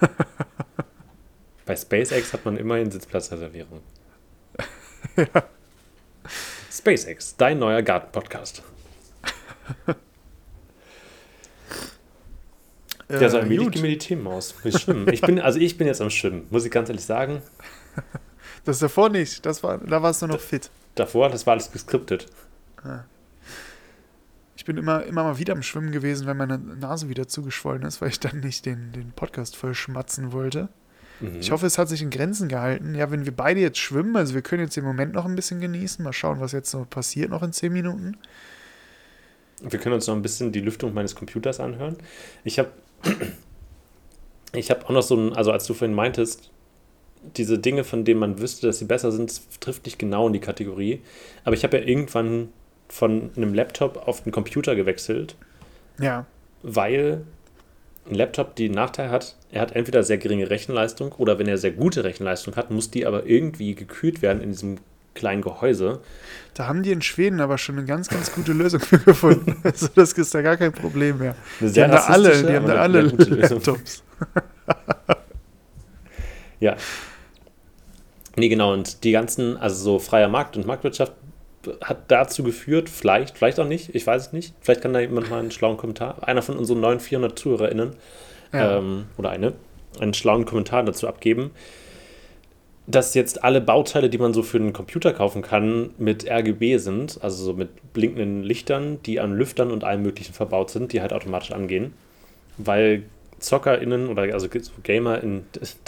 [1.64, 3.80] Bei SpaceX hat man immerhin Sitzplatzreservierung.
[5.16, 5.26] ja.
[6.70, 8.62] SpaceX, dein neuer Garten-Podcast.
[13.08, 14.54] Ja, so ein wenig mir die Themen aus.
[14.64, 15.12] Ich, schwimmen.
[15.12, 17.42] ich bin, also ich bin jetzt am Schwimmen, muss ich ganz ehrlich sagen.
[18.66, 20.70] Das davor nicht, das war, da warst du noch fit.
[20.94, 22.26] Davor, das war alles geskriptet.
[22.82, 23.04] Ah
[24.66, 28.10] bin immer, immer mal wieder am Schwimmen gewesen, wenn meine Nase wieder zugeschwollen ist, weil
[28.10, 30.68] ich dann nicht den, den Podcast voll schmatzen wollte.
[31.20, 31.40] Mhm.
[31.40, 32.94] Ich hoffe, es hat sich in Grenzen gehalten.
[32.94, 35.60] Ja, wenn wir beide jetzt schwimmen, also wir können jetzt den Moment noch ein bisschen
[35.60, 38.18] genießen, mal schauen, was jetzt so passiert noch in zehn Minuten.
[39.62, 41.96] Wir können uns noch ein bisschen die Lüftung meines Computers anhören.
[42.44, 42.70] Ich habe
[44.52, 46.50] ich habe auch noch so ein, also als du vorhin meintest,
[47.36, 50.40] diese Dinge, von denen man wüsste, dass sie besser sind, trifft nicht genau in die
[50.40, 51.00] Kategorie.
[51.44, 52.48] Aber ich habe ja irgendwann
[52.88, 55.36] von einem Laptop auf einen Computer gewechselt.
[55.98, 56.26] Ja.
[56.62, 57.22] Weil
[58.08, 61.72] ein Laptop den Nachteil hat, er hat entweder sehr geringe Rechenleistung oder wenn er sehr
[61.72, 64.78] gute Rechenleistung hat, muss die aber irgendwie gekühlt werden in diesem
[65.14, 66.00] kleinen Gehäuse.
[66.54, 69.56] Da haben die in Schweden aber schon eine ganz, ganz gute Lösung für gefunden.
[69.64, 71.34] Also das ist da gar kein Problem mehr.
[71.60, 74.04] Die haben da alle, die haben da alle Laptops.
[76.60, 76.76] ja.
[78.36, 78.72] Nee, genau.
[78.72, 81.12] Und die ganzen, also so freier Markt und Marktwirtschaft
[81.82, 84.54] hat dazu geführt, vielleicht, vielleicht auch nicht, ich weiß es nicht.
[84.60, 87.96] Vielleicht kann da jemand mal einen schlauen Kommentar, einer von unseren neuen 400 ZuhörerInnen
[88.52, 88.78] ja.
[88.78, 89.54] ähm, oder eine,
[89.98, 91.50] einen schlauen Kommentar dazu abgeben,
[92.86, 97.18] dass jetzt alle Bauteile, die man so für einen Computer kaufen kann, mit RGB sind,
[97.20, 101.12] also so mit blinkenden Lichtern, die an Lüftern und allem Möglichen verbaut sind, die halt
[101.12, 101.94] automatisch angehen.
[102.58, 103.02] Weil
[103.46, 104.48] ZockerInnen oder also
[104.82, 105.44] Gamer, in,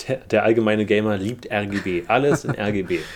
[0.07, 2.05] der, der allgemeine Gamer liebt RGB.
[2.09, 3.01] Alles in RGB.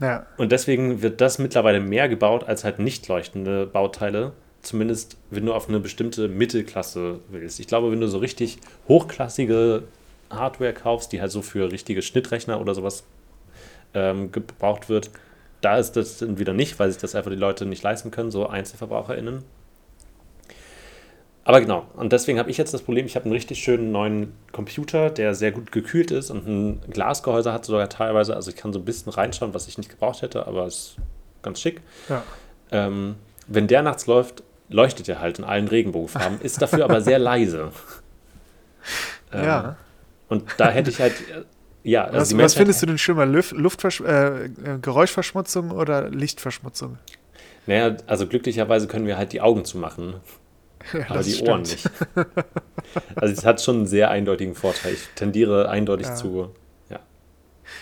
[0.00, 0.26] Ja.
[0.36, 4.32] Und deswegen wird das mittlerweile mehr gebaut als halt nicht leuchtende Bauteile.
[4.60, 7.60] Zumindest, wenn du auf eine bestimmte Mittelklasse willst.
[7.60, 8.58] Ich glaube, wenn du so richtig
[8.88, 9.84] hochklassige
[10.28, 13.04] Hardware kaufst, die halt so für richtige Schnittrechner oder sowas
[13.94, 15.10] ähm, gebraucht wird,
[15.60, 18.32] da ist das dann wieder nicht, weil sich das einfach die Leute nicht leisten können,
[18.32, 19.44] so EinzelverbraucherInnen.
[21.44, 24.32] Aber genau, und deswegen habe ich jetzt das Problem, ich habe einen richtig schönen neuen
[24.52, 28.72] Computer, der sehr gut gekühlt ist und ein Glasgehäuse hat sogar teilweise, also ich kann
[28.72, 30.96] so ein bisschen reinschauen, was ich nicht gebraucht hätte, aber es ist
[31.42, 31.80] ganz schick.
[32.08, 32.22] Ja.
[32.70, 33.16] Ähm,
[33.48, 37.72] wenn der nachts läuft, leuchtet er halt in allen Regenbogenfarben, ist dafür aber sehr leise.
[39.32, 39.76] Ähm, ja.
[40.28, 41.14] Und da hätte ich halt,
[41.82, 42.04] ja.
[42.04, 46.98] Also was, was findest du denn schlimmer, Luft, Luftversch äh, äh, Geräuschverschmutzung oder Lichtverschmutzung?
[47.66, 50.14] Naja, also glücklicherweise können wir halt die Augen zumachen.
[50.92, 51.48] Ja, aber die stimmt.
[51.48, 51.90] Ohren nicht.
[53.16, 54.94] Also es hat schon einen sehr eindeutigen Vorteil.
[54.94, 56.14] Ich tendiere eindeutig ja.
[56.14, 56.50] zu,
[56.90, 57.00] ja.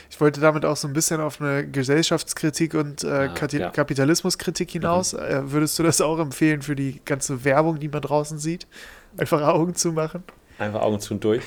[0.09, 3.71] Ich wollte damit auch so ein bisschen auf eine Gesellschaftskritik und äh, ah, ja.
[3.71, 5.15] Kapitalismuskritik hinaus.
[5.15, 5.53] Mhm.
[5.53, 8.67] Würdest du das auch empfehlen für die ganze Werbung, die man draußen sieht?
[9.17, 10.23] Einfach Augen zu machen?
[10.59, 11.43] Einfach Augen zu und durch.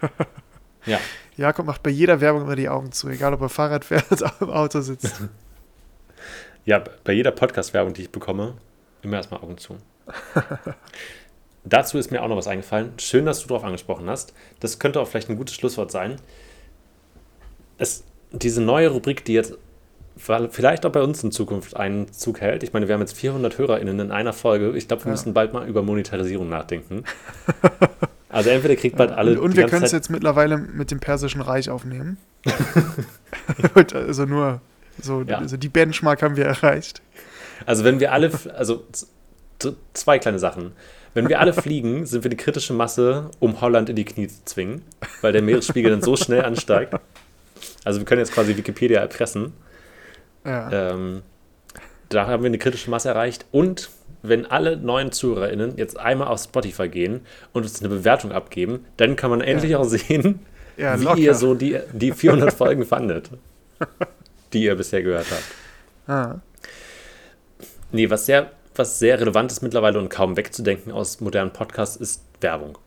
[0.86, 0.98] ja.
[1.36, 4.32] Jakob macht bei jeder Werbung immer die Augen zu, egal ob er Fahrrad fährt oder
[4.40, 5.22] im Auto sitzt.
[6.64, 8.54] ja, bei jeder Podcast-Werbung, die ich bekomme,
[9.02, 9.76] immer erstmal Augen zu.
[11.64, 12.92] Dazu ist mir auch noch was eingefallen.
[12.98, 14.32] Schön, dass du darauf angesprochen hast.
[14.60, 16.16] Das könnte auch vielleicht ein gutes Schlusswort sein.
[17.78, 19.54] Es, diese neue Rubrik, die jetzt
[20.16, 22.62] vielleicht auch bei uns in Zukunft einen Zug hält.
[22.62, 24.76] Ich meine, wir haben jetzt 400 HörerInnen in einer Folge.
[24.76, 25.12] Ich glaube, wir ja.
[25.12, 27.04] müssen bald mal über Monetarisierung nachdenken.
[28.28, 29.30] Also entweder kriegt bald alle.
[29.30, 32.18] Und, und wir können es jetzt mittlerweile mit dem Persischen Reich aufnehmen.
[33.94, 34.60] also nur
[35.00, 35.38] so, ja.
[35.38, 37.00] also die Benchmark haben wir erreicht.
[37.64, 38.84] Also wenn wir alle, also
[39.94, 40.72] zwei kleine Sachen.
[41.14, 44.44] Wenn wir alle fliegen, sind wir die kritische Masse, um Holland in die Knie zu
[44.44, 44.82] zwingen,
[45.22, 46.94] weil der Meeresspiegel dann so schnell ansteigt.
[47.84, 49.52] Also wir können jetzt quasi Wikipedia erpressen.
[50.44, 50.70] Ja.
[50.92, 51.22] Ähm,
[52.08, 53.46] da haben wir eine kritische Masse erreicht.
[53.50, 53.90] Und
[54.22, 57.20] wenn alle neuen ZuhörerInnen jetzt einmal auf Spotify gehen
[57.52, 59.78] und uns eine Bewertung abgeben, dann kann man endlich ja.
[59.78, 60.40] auch sehen,
[60.76, 61.18] ja, wie locker.
[61.18, 63.30] ihr so die, die 400 Folgen fandet,
[64.52, 66.08] die ihr bisher gehört habt.
[66.08, 66.40] Ah.
[67.92, 72.22] Nee, was sehr was sehr relevant ist mittlerweile und kaum wegzudenken aus modernen Podcasts, ist
[72.40, 72.78] Werbung.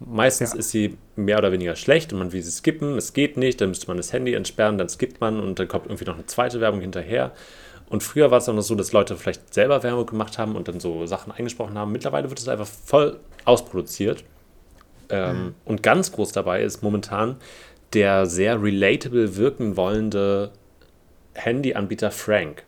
[0.00, 0.58] Meistens ja.
[0.58, 3.70] ist sie mehr oder weniger schlecht und man will sie skippen, es geht nicht, dann
[3.70, 6.60] müsste man das Handy entsperren, dann skippt man und dann kommt irgendwie noch eine zweite
[6.60, 7.32] Werbung hinterher.
[7.88, 10.68] Und früher war es auch noch so, dass Leute vielleicht selber Werbung gemacht haben und
[10.68, 11.90] dann so Sachen eingesprochen haben.
[11.90, 14.24] Mittlerweile wird es einfach voll ausproduziert.
[15.08, 15.54] Ähm, mhm.
[15.64, 17.36] Und ganz groß dabei ist momentan
[17.94, 20.52] der sehr relatable wirken wollende
[21.34, 22.64] Handyanbieter Frank.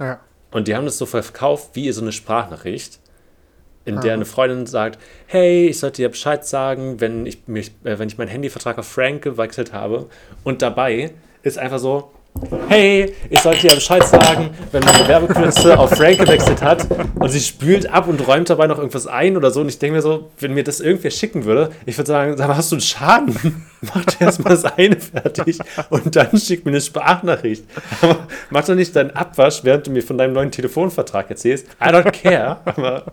[0.00, 0.20] Ja.
[0.54, 3.00] Und die haben das so verkauft wie so eine Sprachnachricht,
[3.84, 4.00] in ah.
[4.00, 8.06] der eine Freundin sagt, hey, ich sollte dir Bescheid sagen, wenn ich, mich, äh, wenn
[8.06, 10.06] ich meinen Handyvertrag auf Frank gewechselt habe.
[10.44, 11.10] Und dabei
[11.42, 12.12] ist einfach so,
[12.68, 17.40] hey, ich sollte dir Bescheid sagen, wenn meine Werbekürze auf Frank gewechselt hat und sie
[17.40, 19.60] spült ab und räumt dabei noch irgendwas ein oder so.
[19.60, 22.48] Und ich denke mir so, wenn mir das irgendwer schicken würde, ich würde sagen, sag
[22.48, 23.66] mal, hast du einen Schaden?
[23.82, 25.58] Mach dir erstmal das eine fertig
[25.90, 27.64] und dann schick mir eine Sprachnachricht.
[28.00, 31.66] Aber mach doch nicht deinen Abwasch, während du mir von deinem neuen Telefonvertrag erzählst.
[31.82, 32.60] I don't care.
[32.64, 33.12] Aber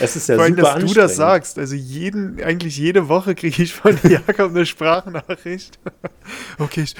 [0.00, 1.58] es ist ja Vor allem, super dass du das sagst.
[1.58, 5.78] Also jeden, eigentlich jede Woche kriege ich von Jakob eine Sprachnachricht.
[6.58, 6.94] okay, ich,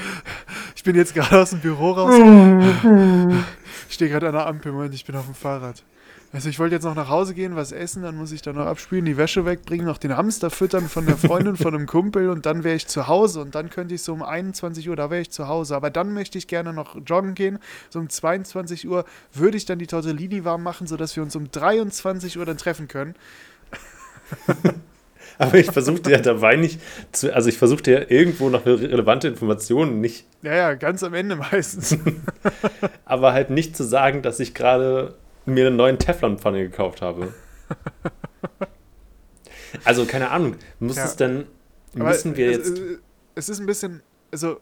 [0.77, 2.15] ich bin jetzt gerade aus dem Büro raus.
[3.89, 5.83] ich stehe gerade an der Ampel, Moment, ich bin auf dem Fahrrad.
[6.33, 8.67] Also ich wollte jetzt noch nach Hause gehen, was essen, dann muss ich da noch
[8.67, 12.47] abspülen, die Wäsche wegbringen, noch den Hamster füttern von der Freundin, von einem Kumpel und
[12.47, 15.23] dann wäre ich zu Hause und dann könnte ich so um 21 Uhr, da wäre
[15.23, 15.75] ich zu Hause.
[15.75, 17.59] Aber dann möchte ich gerne noch joggen gehen.
[17.89, 21.51] So um 22 Uhr würde ich dann die Tortellini warm machen, sodass wir uns um
[21.51, 23.17] 23 Uhr dann treffen können.
[25.39, 26.81] Aber ich versuchte ja dabei nicht
[27.13, 30.27] zu, also ich versuchte ja irgendwo noch relevante Informationen nicht.
[30.43, 31.97] Ja, ja, ganz am Ende meistens.
[33.07, 35.15] aber halt nicht zu sagen, dass ich gerade
[35.47, 37.33] mir einen neuen Teflonpfanne gekauft habe.
[39.85, 41.05] Also, keine Ahnung, muss ja.
[41.05, 41.47] es denn,
[41.95, 42.73] müssen Aber wir jetzt.
[43.35, 44.61] Es, ist ein bisschen, also,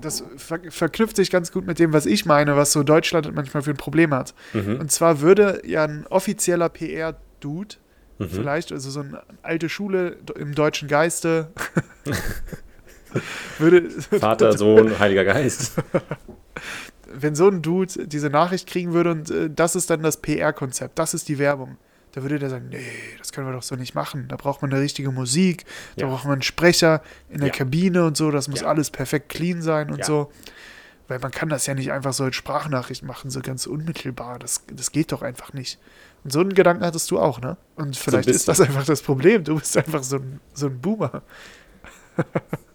[0.00, 3.62] das ver verknüpft sich ganz gut mit dem, was ich meine, was so Deutschland manchmal
[3.62, 4.34] für ein Problem hat.
[4.52, 4.80] Mhm.
[4.80, 7.76] Und zwar würde ja ein offizieller PR-Dude,
[8.18, 8.28] mhm.
[8.28, 11.52] vielleicht, also so eine alte Schule im deutschen Geiste,
[13.58, 13.90] würde.
[13.90, 15.74] Vater, Sohn, Heiliger Geist
[17.12, 20.98] wenn so ein Dude diese Nachricht kriegen würde und äh, das ist dann das PR-Konzept,
[20.98, 21.76] das ist die Werbung,
[22.12, 22.80] da würde der sagen, nee,
[23.18, 24.26] das können wir doch so nicht machen.
[24.28, 25.64] Da braucht man eine richtige Musik,
[25.96, 26.10] da ja.
[26.10, 27.54] braucht man einen Sprecher in der ja.
[27.54, 28.66] Kabine und so, das muss ja.
[28.66, 30.30] alles perfekt clean sein und so.
[31.06, 34.38] Weil man kann das ja nicht einfach so als Sprachnachricht machen, so ganz unmittelbar.
[34.38, 35.78] Das, das geht doch einfach nicht.
[36.22, 37.56] Und so einen Gedanken hattest du auch, ne?
[37.76, 39.44] Und vielleicht so ist das einfach das Problem.
[39.44, 41.22] Du bist einfach so ein, so ein Boomer.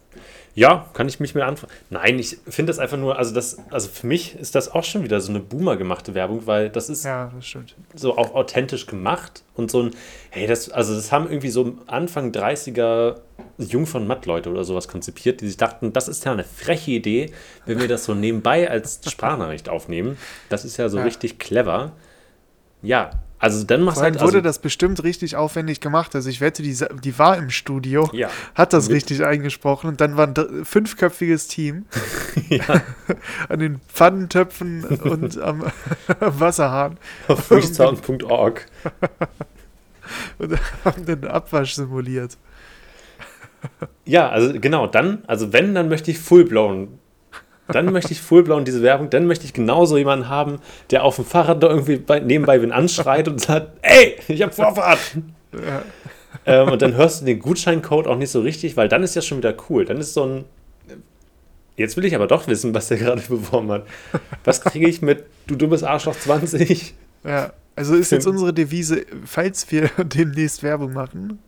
[0.56, 1.72] Ja, kann ich mich mehr anfangen.
[1.90, 5.04] Nein, ich finde das einfach nur, also das, also für mich ist das auch schon
[5.04, 7.56] wieder so eine Boomer gemachte Werbung, weil das ist ja, das
[7.96, 9.92] so auch authentisch gemacht und so ein,
[10.30, 13.16] hey, das, also das haben irgendwie so Anfang 30er
[13.58, 17.32] Jung von Matt-Leute oder sowas konzipiert, die sich dachten, das ist ja eine freche Idee,
[17.66, 20.18] wenn wir das so nebenbei als Sprachnachricht aufnehmen.
[20.50, 21.04] Das ist ja so ja.
[21.04, 21.94] richtig clever.
[22.84, 23.10] Ja,
[23.44, 24.16] also dann machst halt.
[24.16, 26.16] wurde also, das bestimmt richtig aufwendig gemacht.
[26.16, 28.96] Also ich wette, die, die war im Studio, ja, hat das mit.
[28.96, 31.86] richtig eingesprochen und dann war ein fünfköpfiges Team
[33.50, 35.66] an den Pfannentöpfen und am,
[36.22, 36.98] Wasserhahn.
[37.28, 38.66] Auf freesound.org.
[40.38, 42.38] und haben den Abwasch simuliert.
[44.06, 46.98] Ja, also genau, dann, also wenn, dann möchte ich full-blown
[47.68, 50.60] dann möchte ich fullblown diese Werbung, dann möchte ich genauso jemanden haben,
[50.92, 54.52] der auf dem Fahrrad da irgendwie bei, nebenbei wen anschreit und sagt, ey, ich habe
[54.52, 55.00] Vorfahrt.
[55.54, 55.84] Ja.
[56.46, 59.22] Ähm, und dann hörst du den Gutscheincode auch nicht so richtig, weil dann ist ja
[59.22, 59.86] schon wieder cool.
[59.86, 60.46] Dann ist so ein,
[61.78, 63.86] jetzt will ich aber doch wissen, was der gerade beworben hat.
[64.44, 66.94] Was kriege ich mit du dummes Arschloch 20?
[67.24, 71.40] Ja, also ist jetzt unsere Devise, falls wir demnächst Werbung machen,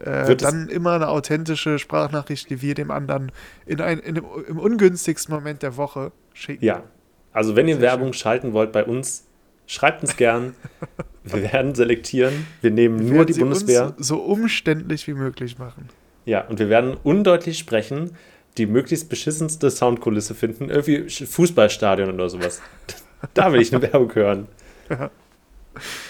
[0.00, 3.32] äh, dann immer eine authentische Sprachnachricht, die wir dem anderen
[3.66, 6.64] in ein, in dem, im ungünstigsten Moment der Woche schicken.
[6.64, 6.84] Ja,
[7.32, 8.20] also wenn ihr Sehr Werbung schön.
[8.20, 9.26] schalten wollt bei uns,
[9.66, 10.54] schreibt uns gern.
[11.24, 12.46] wir werden selektieren.
[12.60, 13.94] Wir nehmen wir nur die Bundeswehr.
[13.98, 15.88] so umständlich wie möglich machen.
[16.24, 18.16] Ja, und wir werden undeutlich sprechen,
[18.58, 20.70] die möglichst beschissenste Soundkulisse finden.
[20.70, 22.60] Irgendwie Fußballstadion oder sowas.
[23.34, 24.48] da will ich eine Werbung hören.
[24.88, 25.10] Ja.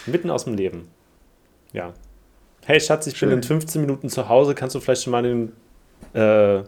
[0.07, 0.89] Mitten aus dem Leben.
[1.73, 1.93] Ja
[2.71, 3.31] hey Schatz, ich Schön.
[3.31, 5.53] bin in 15 Minuten zu Hause, kannst du vielleicht schon mal den,
[6.15, 6.63] äh,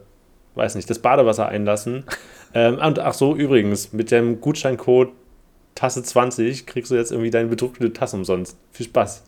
[0.57, 2.05] weiß nicht, das Badewasser einlassen?
[2.55, 5.13] ähm, und ach so, übrigens, mit dem Gutscheincode
[5.77, 8.59] Tasse 20 kriegst du jetzt irgendwie deine bedruckte Tasse umsonst.
[8.73, 9.23] Viel Spaß.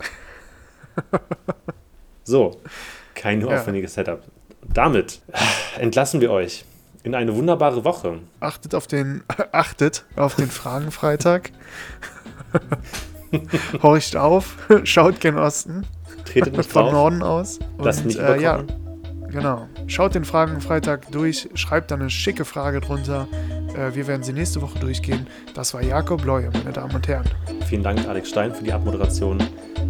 [2.24, 2.60] so,
[3.14, 3.46] kein ja.
[3.46, 4.22] aufwendiges Setup.
[4.62, 5.20] Damit
[5.78, 6.64] entlassen wir euch
[7.04, 8.18] in eine wunderbare Woche.
[8.40, 9.22] Achtet auf den,
[9.52, 11.52] achtet auf den Fragenfreitag.
[13.82, 15.86] Horcht auf, schaut gen Osten.
[16.34, 17.58] Tretet nicht Von Norden aus.
[17.78, 18.62] Und, nicht äh, ja,
[19.30, 19.68] genau.
[19.86, 23.28] Schaut den Fragenfreitag durch, schreibt da eine schicke Frage drunter.
[23.76, 25.26] Äh, wir werden sie nächste Woche durchgehen.
[25.54, 27.24] Das war Jakob Leue, meine Damen und Herren.
[27.66, 29.38] Vielen Dank, Alex Stein, für die Abmoderation.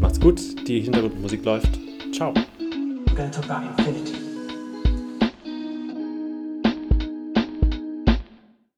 [0.01, 1.79] Macht's gut, die Hintergrundmusik läuft.
[2.13, 2.35] Ciao.
[3.17, 4.24] Talk about infinity.